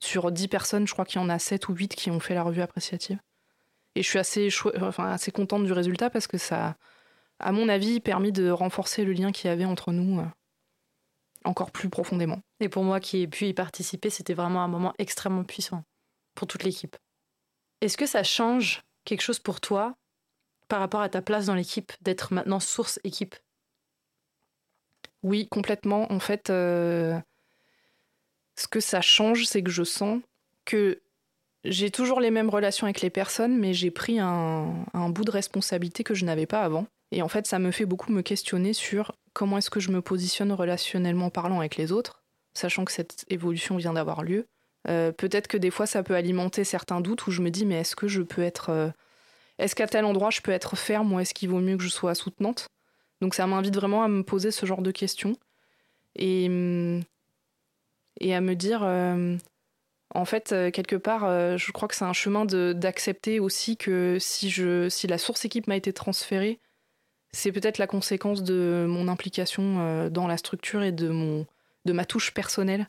Sur 0.00 0.32
dix 0.32 0.48
personnes, 0.48 0.88
je 0.88 0.92
crois 0.94 1.04
qu'il 1.04 1.20
y 1.20 1.24
en 1.24 1.28
a 1.28 1.38
sept 1.38 1.68
ou 1.68 1.74
huit 1.74 1.94
qui 1.94 2.10
ont 2.10 2.18
fait 2.18 2.34
la 2.34 2.42
revue 2.42 2.60
appréciative. 2.60 3.20
Et 3.94 4.02
je 4.02 4.08
suis 4.08 4.18
assez, 4.18 4.48
enfin, 4.80 5.12
assez 5.12 5.30
contente 5.30 5.64
du 5.64 5.72
résultat 5.72 6.10
parce 6.10 6.26
que 6.26 6.38
ça, 6.38 6.76
à 7.38 7.52
mon 7.52 7.68
avis, 7.68 8.00
permis 8.00 8.32
de 8.32 8.50
renforcer 8.50 9.04
le 9.04 9.12
lien 9.12 9.30
qu'il 9.30 9.48
y 9.48 9.52
avait 9.52 9.64
entre 9.64 9.92
nous 9.92 10.20
encore 11.44 11.70
plus 11.70 11.88
profondément. 11.88 12.40
Et 12.60 12.68
pour 12.68 12.84
moi 12.84 13.00
qui 13.00 13.22
ai 13.22 13.28
pu 13.28 13.46
y 13.46 13.54
participer, 13.54 14.10
c'était 14.10 14.34
vraiment 14.34 14.62
un 14.62 14.68
moment 14.68 14.94
extrêmement 14.98 15.44
puissant 15.44 15.84
pour 16.34 16.46
toute 16.46 16.64
l'équipe. 16.64 16.96
Est-ce 17.80 17.96
que 17.96 18.06
ça 18.06 18.22
change 18.22 18.82
quelque 19.04 19.22
chose 19.22 19.38
pour 19.38 19.60
toi 19.60 19.94
par 20.68 20.80
rapport 20.80 21.00
à 21.00 21.08
ta 21.08 21.22
place 21.22 21.46
dans 21.46 21.54
l'équipe, 21.54 21.92
d'être 22.00 22.32
maintenant 22.32 22.60
source 22.60 23.00
équipe? 23.04 23.34
Oui, 25.22 25.48
complètement. 25.48 26.10
En 26.10 26.20
fait, 26.20 26.50
euh, 26.50 27.18
ce 28.56 28.68
que 28.68 28.80
ça 28.80 29.00
change, 29.00 29.44
c'est 29.44 29.62
que 29.62 29.70
je 29.70 29.84
sens 29.84 30.20
que 30.64 31.02
j'ai 31.64 31.90
toujours 31.90 32.20
les 32.20 32.30
mêmes 32.30 32.50
relations 32.50 32.86
avec 32.86 33.00
les 33.00 33.10
personnes, 33.10 33.56
mais 33.56 33.72
j'ai 33.74 33.90
pris 33.90 34.18
un, 34.18 34.84
un 34.94 35.08
bout 35.10 35.24
de 35.24 35.30
responsabilité 35.30 36.04
que 36.04 36.14
je 36.14 36.24
n'avais 36.24 36.46
pas 36.46 36.62
avant. 36.62 36.86
Et 37.12 37.20
en 37.20 37.28
fait, 37.28 37.46
ça 37.46 37.58
me 37.58 37.70
fait 37.70 37.84
beaucoup 37.84 38.10
me 38.10 38.22
questionner 38.22 38.72
sur 38.72 39.12
comment 39.34 39.58
est-ce 39.58 39.70
que 39.70 39.80
je 39.80 39.90
me 39.90 40.00
positionne 40.00 40.50
relationnellement 40.50 41.28
parlant 41.28 41.60
avec 41.60 41.76
les 41.76 41.92
autres, 41.92 42.22
sachant 42.54 42.86
que 42.86 42.92
cette 42.92 43.26
évolution 43.28 43.76
vient 43.76 43.92
d'avoir 43.92 44.22
lieu. 44.22 44.48
Euh, 44.88 45.12
peut-être 45.12 45.46
que 45.46 45.58
des 45.58 45.70
fois, 45.70 45.86
ça 45.86 46.02
peut 46.02 46.16
alimenter 46.16 46.64
certains 46.64 47.02
doutes 47.02 47.26
où 47.26 47.30
je 47.30 47.42
me 47.42 47.50
dis, 47.50 47.66
mais 47.66 47.80
est-ce 47.80 47.94
que 47.94 48.08
je 48.08 48.22
peux 48.22 48.42
être. 48.42 48.70
Euh, 48.70 48.88
est-ce 49.58 49.74
qu'à 49.74 49.86
tel 49.86 50.06
endroit, 50.06 50.30
je 50.30 50.40
peux 50.40 50.50
être 50.52 50.74
ferme 50.74 51.12
ou 51.12 51.20
est-ce 51.20 51.34
qu'il 51.34 51.50
vaut 51.50 51.60
mieux 51.60 51.76
que 51.76 51.82
je 51.82 51.90
sois 51.90 52.14
soutenante? 52.14 52.66
Donc 53.20 53.34
ça 53.34 53.46
m'invite 53.46 53.76
vraiment 53.76 54.02
à 54.02 54.08
me 54.08 54.22
poser 54.22 54.50
ce 54.50 54.64
genre 54.64 54.82
de 54.82 54.90
questions 54.90 55.36
et, 56.16 56.46
et 58.20 58.34
à 58.34 58.40
me 58.40 58.54
dire, 58.54 58.80
euh, 58.82 59.36
en 60.14 60.24
fait, 60.24 60.48
quelque 60.72 60.96
part, 60.96 61.20
je 61.56 61.72
crois 61.72 61.86
que 61.86 61.94
c'est 61.94 62.04
un 62.04 62.12
chemin 62.12 62.44
d'accepter 62.46 63.38
aussi 63.38 63.76
que 63.76 64.16
si, 64.18 64.50
je, 64.50 64.88
si 64.88 65.06
la 65.06 65.18
source 65.18 65.44
équipe 65.44 65.68
m'a 65.68 65.76
été 65.76 65.92
transférée, 65.92 66.58
c'est 67.32 67.52
peut-être 67.52 67.78
la 67.78 67.86
conséquence 67.86 68.42
de 68.42 68.86
mon 68.88 69.08
implication 69.08 70.08
dans 70.10 70.26
la 70.26 70.36
structure 70.36 70.82
et 70.82 70.92
de, 70.92 71.08
mon, 71.08 71.46
de 71.84 71.92
ma 71.92 72.04
touche 72.04 72.32
personnelle. 72.32 72.88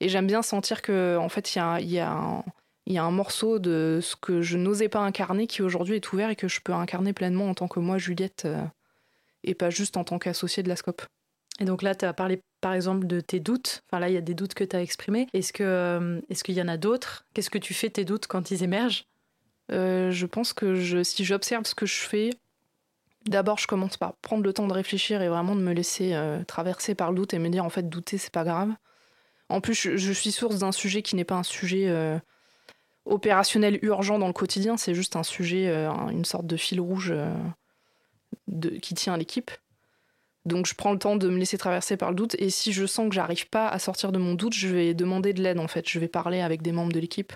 Et 0.00 0.08
j'aime 0.08 0.26
bien 0.26 0.42
sentir 0.42 0.82
que 0.82 1.16
en 1.16 1.28
fait, 1.28 1.54
il 1.54 1.58
y 1.58 1.60
a, 1.60 1.80
y, 1.80 1.98
a 1.98 2.44
y 2.86 2.98
a 2.98 3.04
un 3.04 3.10
morceau 3.10 3.58
de 3.58 4.00
ce 4.02 4.16
que 4.16 4.42
je 4.42 4.58
n'osais 4.58 4.88
pas 4.88 5.00
incarner 5.00 5.46
qui 5.46 5.62
aujourd'hui 5.62 5.96
est 5.96 6.12
ouvert 6.12 6.30
et 6.30 6.36
que 6.36 6.48
je 6.48 6.60
peux 6.60 6.72
incarner 6.72 7.12
pleinement 7.12 7.48
en 7.48 7.54
tant 7.54 7.68
que 7.68 7.80
moi, 7.80 7.98
Juliette, 7.98 8.46
et 9.44 9.54
pas 9.54 9.70
juste 9.70 9.96
en 9.96 10.04
tant 10.04 10.18
qu'associée 10.18 10.62
de 10.62 10.68
la 10.68 10.76
SCOP. 10.76 11.02
Et 11.58 11.64
donc 11.64 11.82
là, 11.82 11.94
tu 11.94 12.04
as 12.04 12.12
parlé 12.12 12.40
par 12.60 12.74
exemple 12.74 13.06
de 13.06 13.20
tes 13.20 13.40
doutes. 13.40 13.82
Enfin 13.86 14.00
là, 14.00 14.08
il 14.08 14.14
y 14.14 14.18
a 14.18 14.22
des 14.22 14.34
doutes 14.34 14.54
que 14.54 14.64
tu 14.64 14.76
as 14.76 14.82
exprimés. 14.82 15.26
Est-ce 15.32 15.52
que 15.52 15.62
euh, 15.64 16.20
est-ce 16.28 16.44
qu'il 16.44 16.54
y 16.54 16.60
en 16.60 16.68
a 16.68 16.76
d'autres? 16.76 17.24
Qu'est-ce 17.32 17.50
que 17.50 17.58
tu 17.58 17.72
fais 17.72 17.88
tes 17.88 18.04
doutes 18.04 18.26
quand 18.26 18.50
ils 18.50 18.62
émergent? 18.62 19.06
Euh, 19.72 20.10
Je 20.10 20.26
pense 20.26 20.52
que 20.52 20.74
je, 20.74 21.02
si 21.02 21.24
j'observe 21.24 21.64
ce 21.64 21.74
que 21.74 21.86
je 21.86 22.00
fais, 22.00 22.30
d'abord 23.26 23.58
je 23.58 23.66
commence 23.66 23.96
par 23.96 24.14
prendre 24.16 24.42
le 24.42 24.52
temps 24.52 24.66
de 24.66 24.72
réfléchir 24.72 25.22
et 25.22 25.28
vraiment 25.28 25.54
de 25.54 25.60
me 25.60 25.72
laisser 25.72 26.14
euh, 26.14 26.42
traverser 26.44 26.94
par 26.94 27.10
le 27.10 27.16
doute 27.16 27.34
et 27.34 27.38
me 27.38 27.48
dire 27.48 27.64
en 27.64 27.70
fait 27.70 27.88
douter 27.88 28.18
c'est 28.18 28.32
pas 28.32 28.44
grave. 28.44 28.70
En 29.48 29.60
plus, 29.60 29.74
je, 29.74 30.12
suis 30.12 30.32
source 30.32 30.58
d'un 30.58 30.72
sujet 30.72 31.02
qui 31.02 31.14
n'est 31.14 31.24
pas 31.24 31.36
un 31.36 31.44
sujet 31.44 31.88
opérationnel 33.04 33.78
urgent 33.82 34.18
dans 34.18 34.26
le 34.26 34.32
quotidien, 34.32 34.76
c'est 34.76 34.92
juste 34.92 35.14
un 35.14 35.22
sujet, 35.22 35.72
une 36.10 36.24
sorte 36.24 36.48
de 36.48 36.56
fil 36.56 36.80
rouge 36.80 37.14
qui 38.82 38.94
tient 38.94 39.14
à 39.14 39.16
l'équipe. 39.16 39.52
Donc 40.46 40.66
je 40.66 40.74
prends 40.74 40.92
le 40.92 40.98
temps 40.98 41.16
de 41.16 41.28
me 41.28 41.38
laisser 41.38 41.58
traverser 41.58 41.96
par 41.96 42.10
le 42.10 42.14
doute 42.14 42.36
et 42.38 42.50
si 42.50 42.72
je 42.72 42.86
sens 42.86 43.08
que 43.08 43.14
j'arrive 43.14 43.48
pas 43.48 43.68
à 43.68 43.80
sortir 43.80 44.12
de 44.12 44.18
mon 44.18 44.34
doute, 44.34 44.54
je 44.54 44.68
vais 44.68 44.94
demander 44.94 45.32
de 45.32 45.42
l'aide 45.42 45.58
en 45.58 45.66
fait. 45.66 45.88
Je 45.88 45.98
vais 45.98 46.06
parler 46.06 46.40
avec 46.40 46.62
des 46.62 46.70
membres 46.70 46.92
de 46.92 47.00
l'équipe, 47.00 47.32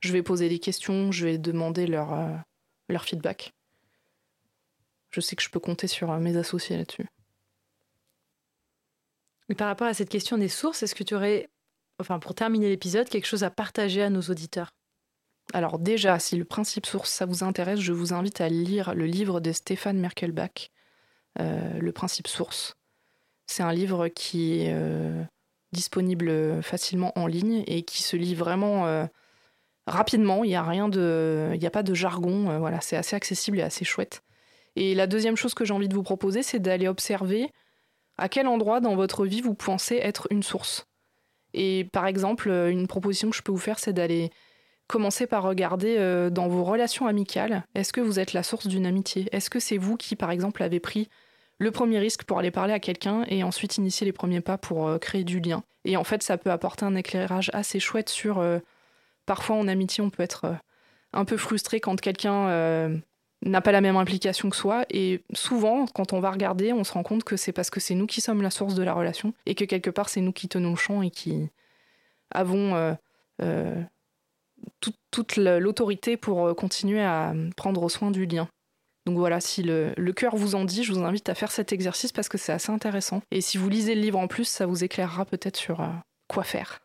je 0.00 0.10
vais 0.10 0.22
poser 0.22 0.48
des 0.48 0.58
questions, 0.58 1.12
je 1.12 1.26
vais 1.26 1.38
demander 1.38 1.86
euh, 1.90 2.36
leur 2.88 3.04
feedback. 3.04 3.52
Je 5.16 5.22
sais 5.22 5.34
que 5.34 5.42
je 5.42 5.48
peux 5.48 5.60
compter 5.60 5.86
sur 5.86 6.12
euh, 6.12 6.18
mes 6.18 6.36
associés 6.36 6.76
là-dessus. 6.76 7.06
Et 9.48 9.54
par 9.54 9.68
rapport 9.68 9.86
à 9.86 9.94
cette 9.94 10.10
question 10.10 10.36
des 10.36 10.48
sources, 10.48 10.82
est-ce 10.82 10.94
que 10.94 11.04
tu 11.04 11.14
aurais, 11.14 11.48
enfin 11.98 12.18
pour 12.18 12.34
terminer 12.34 12.68
l'épisode, 12.68 13.08
quelque 13.08 13.26
chose 13.26 13.42
à 13.42 13.50
partager 13.50 14.02
à 14.02 14.10
nos 14.10 14.20
auditeurs? 14.20 14.74
Alors 15.54 15.78
déjà, 15.78 16.18
si 16.18 16.36
le 16.36 16.44
principe 16.44 16.84
source 16.84 17.10
ça 17.10 17.24
vous 17.24 17.44
intéresse, 17.44 17.80
je 17.80 17.94
vous 17.94 18.12
invite 18.12 18.42
à 18.42 18.50
lire 18.50 18.94
le 18.94 19.06
livre 19.06 19.40
de 19.40 19.52
Stéphane 19.52 19.98
Merkelbach 19.98 20.70
euh, 21.40 21.78
le 21.78 21.92
principe 21.92 22.26
source. 22.26 22.76
C'est 23.46 23.62
un 23.62 23.72
livre 23.72 24.08
qui 24.08 24.60
est 24.60 24.72
euh, 24.74 25.22
disponible 25.72 26.62
facilement 26.62 27.12
en 27.18 27.26
ligne 27.26 27.64
et 27.66 27.82
qui 27.82 28.02
se 28.02 28.16
lit 28.16 28.34
vraiment 28.34 28.86
euh, 28.86 29.06
rapidement. 29.86 30.44
Il 30.44 30.48
n'y 30.48 30.56
a 30.56 30.62
rien 30.62 30.90
de, 30.90 31.52
il 31.54 31.60
n'y 31.60 31.66
a 31.66 31.70
pas 31.70 31.82
de 31.82 31.94
jargon. 31.94 32.58
voilà, 32.58 32.82
c'est 32.82 32.96
assez 32.96 33.16
accessible 33.16 33.60
et 33.60 33.62
assez 33.62 33.86
chouette. 33.86 34.22
Et 34.76 34.94
la 34.94 35.06
deuxième 35.06 35.36
chose 35.36 35.54
que 35.54 35.64
j'ai 35.64 35.74
envie 35.74 35.88
de 35.88 35.94
vous 35.94 36.02
proposer, 36.02 36.42
c'est 36.42 36.58
d'aller 36.58 36.86
observer 36.86 37.50
à 38.18 38.28
quel 38.28 38.46
endroit 38.46 38.80
dans 38.80 38.94
votre 38.94 39.26
vie 39.26 39.40
vous 39.40 39.54
pensez 39.54 39.96
être 39.96 40.28
une 40.30 40.42
source. 40.42 40.86
Et 41.54 41.88
par 41.92 42.06
exemple, 42.06 42.48
une 42.48 42.86
proposition 42.86 43.30
que 43.30 43.36
je 43.36 43.42
peux 43.42 43.52
vous 43.52 43.58
faire, 43.58 43.78
c'est 43.78 43.92
d'aller 43.92 44.30
commencer 44.86 45.26
par 45.26 45.42
regarder 45.42 46.28
dans 46.30 46.48
vos 46.48 46.64
relations 46.64 47.06
amicales, 47.06 47.64
est-ce 47.74 47.92
que 47.92 48.00
vous 48.00 48.18
êtes 48.18 48.32
la 48.32 48.42
source 48.42 48.66
d'une 48.66 48.86
amitié? 48.86 49.28
Est-ce 49.32 49.50
que 49.50 49.58
c'est 49.58 49.78
vous 49.78 49.96
qui, 49.96 50.16
par 50.16 50.30
exemple, 50.30 50.62
avez 50.62 50.80
pris 50.80 51.08
le 51.58 51.70
premier 51.70 51.98
risque 51.98 52.24
pour 52.24 52.38
aller 52.38 52.50
parler 52.50 52.72
à 52.72 52.80
quelqu'un 52.80 53.24
et 53.28 53.42
ensuite 53.42 53.78
initier 53.78 54.04
les 54.04 54.12
premiers 54.12 54.40
pas 54.40 54.58
pour 54.58 54.86
euh, 54.88 54.98
créer 54.98 55.24
du 55.24 55.40
lien? 55.40 55.64
Et 55.84 55.96
en 55.96 56.04
fait, 56.04 56.22
ça 56.22 56.36
peut 56.36 56.50
apporter 56.50 56.84
un 56.84 56.94
éclairage 56.94 57.50
assez 57.52 57.80
chouette 57.80 58.08
sur... 58.08 58.38
Euh, 58.38 58.58
parfois, 59.24 59.56
en 59.56 59.66
amitié, 59.66 60.04
on 60.04 60.10
peut 60.10 60.22
être 60.22 60.44
euh, 60.44 60.54
un 61.12 61.24
peu 61.24 61.36
frustré 61.36 61.80
quand 61.80 62.00
quelqu'un 62.00 63.00
n'a 63.42 63.60
pas 63.60 63.72
la 63.72 63.80
même 63.80 63.96
implication 63.96 64.50
que 64.50 64.56
soi. 64.56 64.84
Et 64.90 65.22
souvent, 65.34 65.86
quand 65.86 66.12
on 66.12 66.20
va 66.20 66.30
regarder, 66.30 66.72
on 66.72 66.84
se 66.84 66.92
rend 66.92 67.02
compte 67.02 67.24
que 67.24 67.36
c'est 67.36 67.52
parce 67.52 67.70
que 67.70 67.80
c'est 67.80 67.94
nous 67.94 68.06
qui 68.06 68.20
sommes 68.20 68.42
la 68.42 68.50
source 68.50 68.74
de 68.74 68.82
la 68.82 68.94
relation 68.94 69.34
et 69.44 69.54
que 69.54 69.64
quelque 69.64 69.90
part, 69.90 70.08
c'est 70.08 70.20
nous 70.20 70.32
qui 70.32 70.48
tenons 70.48 70.70
le 70.70 70.76
champ 70.76 71.02
et 71.02 71.10
qui 71.10 71.48
avons 72.30 72.96
toute 75.10 75.36
l'autorité 75.36 76.16
pour 76.16 76.56
continuer 76.56 77.02
à 77.02 77.34
prendre 77.56 77.88
soin 77.88 78.10
du 78.10 78.26
lien. 78.26 78.48
Donc 79.06 79.18
voilà, 79.18 79.40
si 79.40 79.62
le, 79.62 79.94
cœur 80.12 80.34
vous 80.34 80.56
en 80.56 80.64
dit, 80.64 80.82
je 80.82 80.92
vous 80.92 81.04
invite 81.04 81.28
à 81.28 81.34
faire 81.36 81.52
cet 81.52 81.72
exercice 81.72 82.10
parce 82.10 82.28
que 82.28 82.38
c'est 82.38 82.52
assez 82.52 82.72
intéressant. 82.72 83.22
Et 83.30 83.40
si 83.40 83.56
vous 83.56 83.68
lisez 83.68 83.94
le 83.94 84.00
livre 84.00 84.18
en 84.18 84.26
plus, 84.26 84.46
ça 84.46 84.66
vous 84.66 84.82
éclairera 84.82 85.24
peut-être 85.24 85.56
sur 85.56 85.80
euh, 85.80 85.88
quoi 86.26 86.42
faire. 86.42 86.80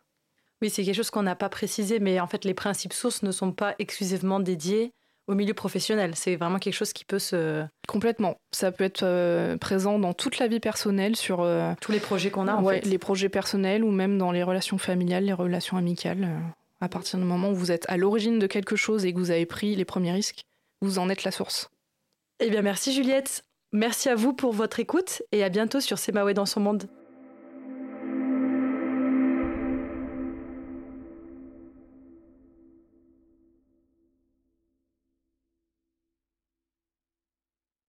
Oui, 0.62 0.70
c'est 0.70 0.84
quelque 0.84 0.96
chose 0.96 1.10
qu'on 1.10 1.24
n'a 1.24 1.36
pas 1.36 1.50
précisé, 1.50 2.00
mais 2.00 2.20
en 2.20 2.28
fait, 2.28 2.46
les 2.46 2.54
principes 2.54 2.94
sources 2.94 3.24
ne 3.24 3.32
sont 3.32 3.52
pas 3.52 3.74
exclusivement 3.80 4.40
dédiés 4.40 4.94
au 5.28 5.36
milieu 5.36 5.54
professionnel. 5.54 6.14
C'est 6.16 6.36
vraiment 6.36 6.60
quelque 6.60 6.74
chose 6.74 6.94
qui 6.94 7.06
peut 7.06 7.20
se... 7.20 7.64
Complètement. 7.88 8.36
Ça 8.52 8.72
peut 8.72 8.84
être 8.84 9.04
euh, 9.04 9.58
présent 9.58 10.00
dans 10.00 10.14
toute 10.14 10.40
la 10.40 10.48
vie 10.48 10.60
personnelle, 10.60 11.16
sur... 11.16 11.42
Euh, 11.42 11.74
Tous 11.82 11.92
les 11.92 12.00
projets 12.00 12.32
qu'on 12.32 12.48
a, 12.48 12.56
en 12.56 12.66
fait. 12.66 12.86
Les 12.86 12.98
projets 12.98 13.30
personnels 13.30 13.84
ou 13.84 13.92
même 13.92 14.18
dans 14.18 14.32
les 14.32 14.44
relations 14.44 14.78
familiales, 14.78 15.26
les 15.26 15.34
relations 15.34 15.78
amicales. 15.78 16.28
à 16.82 16.90
partir 16.90 17.20
du 17.20 17.26
moment 17.26 17.52
où 17.52 17.56
vous 17.56 17.72
êtes 17.72 17.86
à 17.90 17.98
l'origine 17.98 18.40
de 18.40 18.48
quelque 18.48 18.76
chose 18.76 19.06
et 19.06 19.14
que 19.14 19.20
vous 19.20 19.32
avez 19.32 19.46
pris 19.46 19.76
les 19.76 19.86
premiers 19.86 20.12
risques, 20.12 20.42
vous 20.82 21.00
en 21.00 21.10
êtes 21.10 21.24
la 21.24 21.32
source. 21.32 21.70
Eh 22.40 22.50
bien, 22.50 22.62
merci 22.62 22.94
Juliette. 22.94 23.44
Merci 23.72 24.10
à 24.10 24.16
vous 24.16 24.34
pour 24.34 24.52
votre 24.52 24.80
écoute 24.80 25.22
et 25.32 25.44
à 25.44 25.50
bientôt 25.50 25.80
sur 25.80 25.98
Semawe 25.98 26.34
dans 26.34 26.46
son 26.46 26.60
monde. 26.60 26.88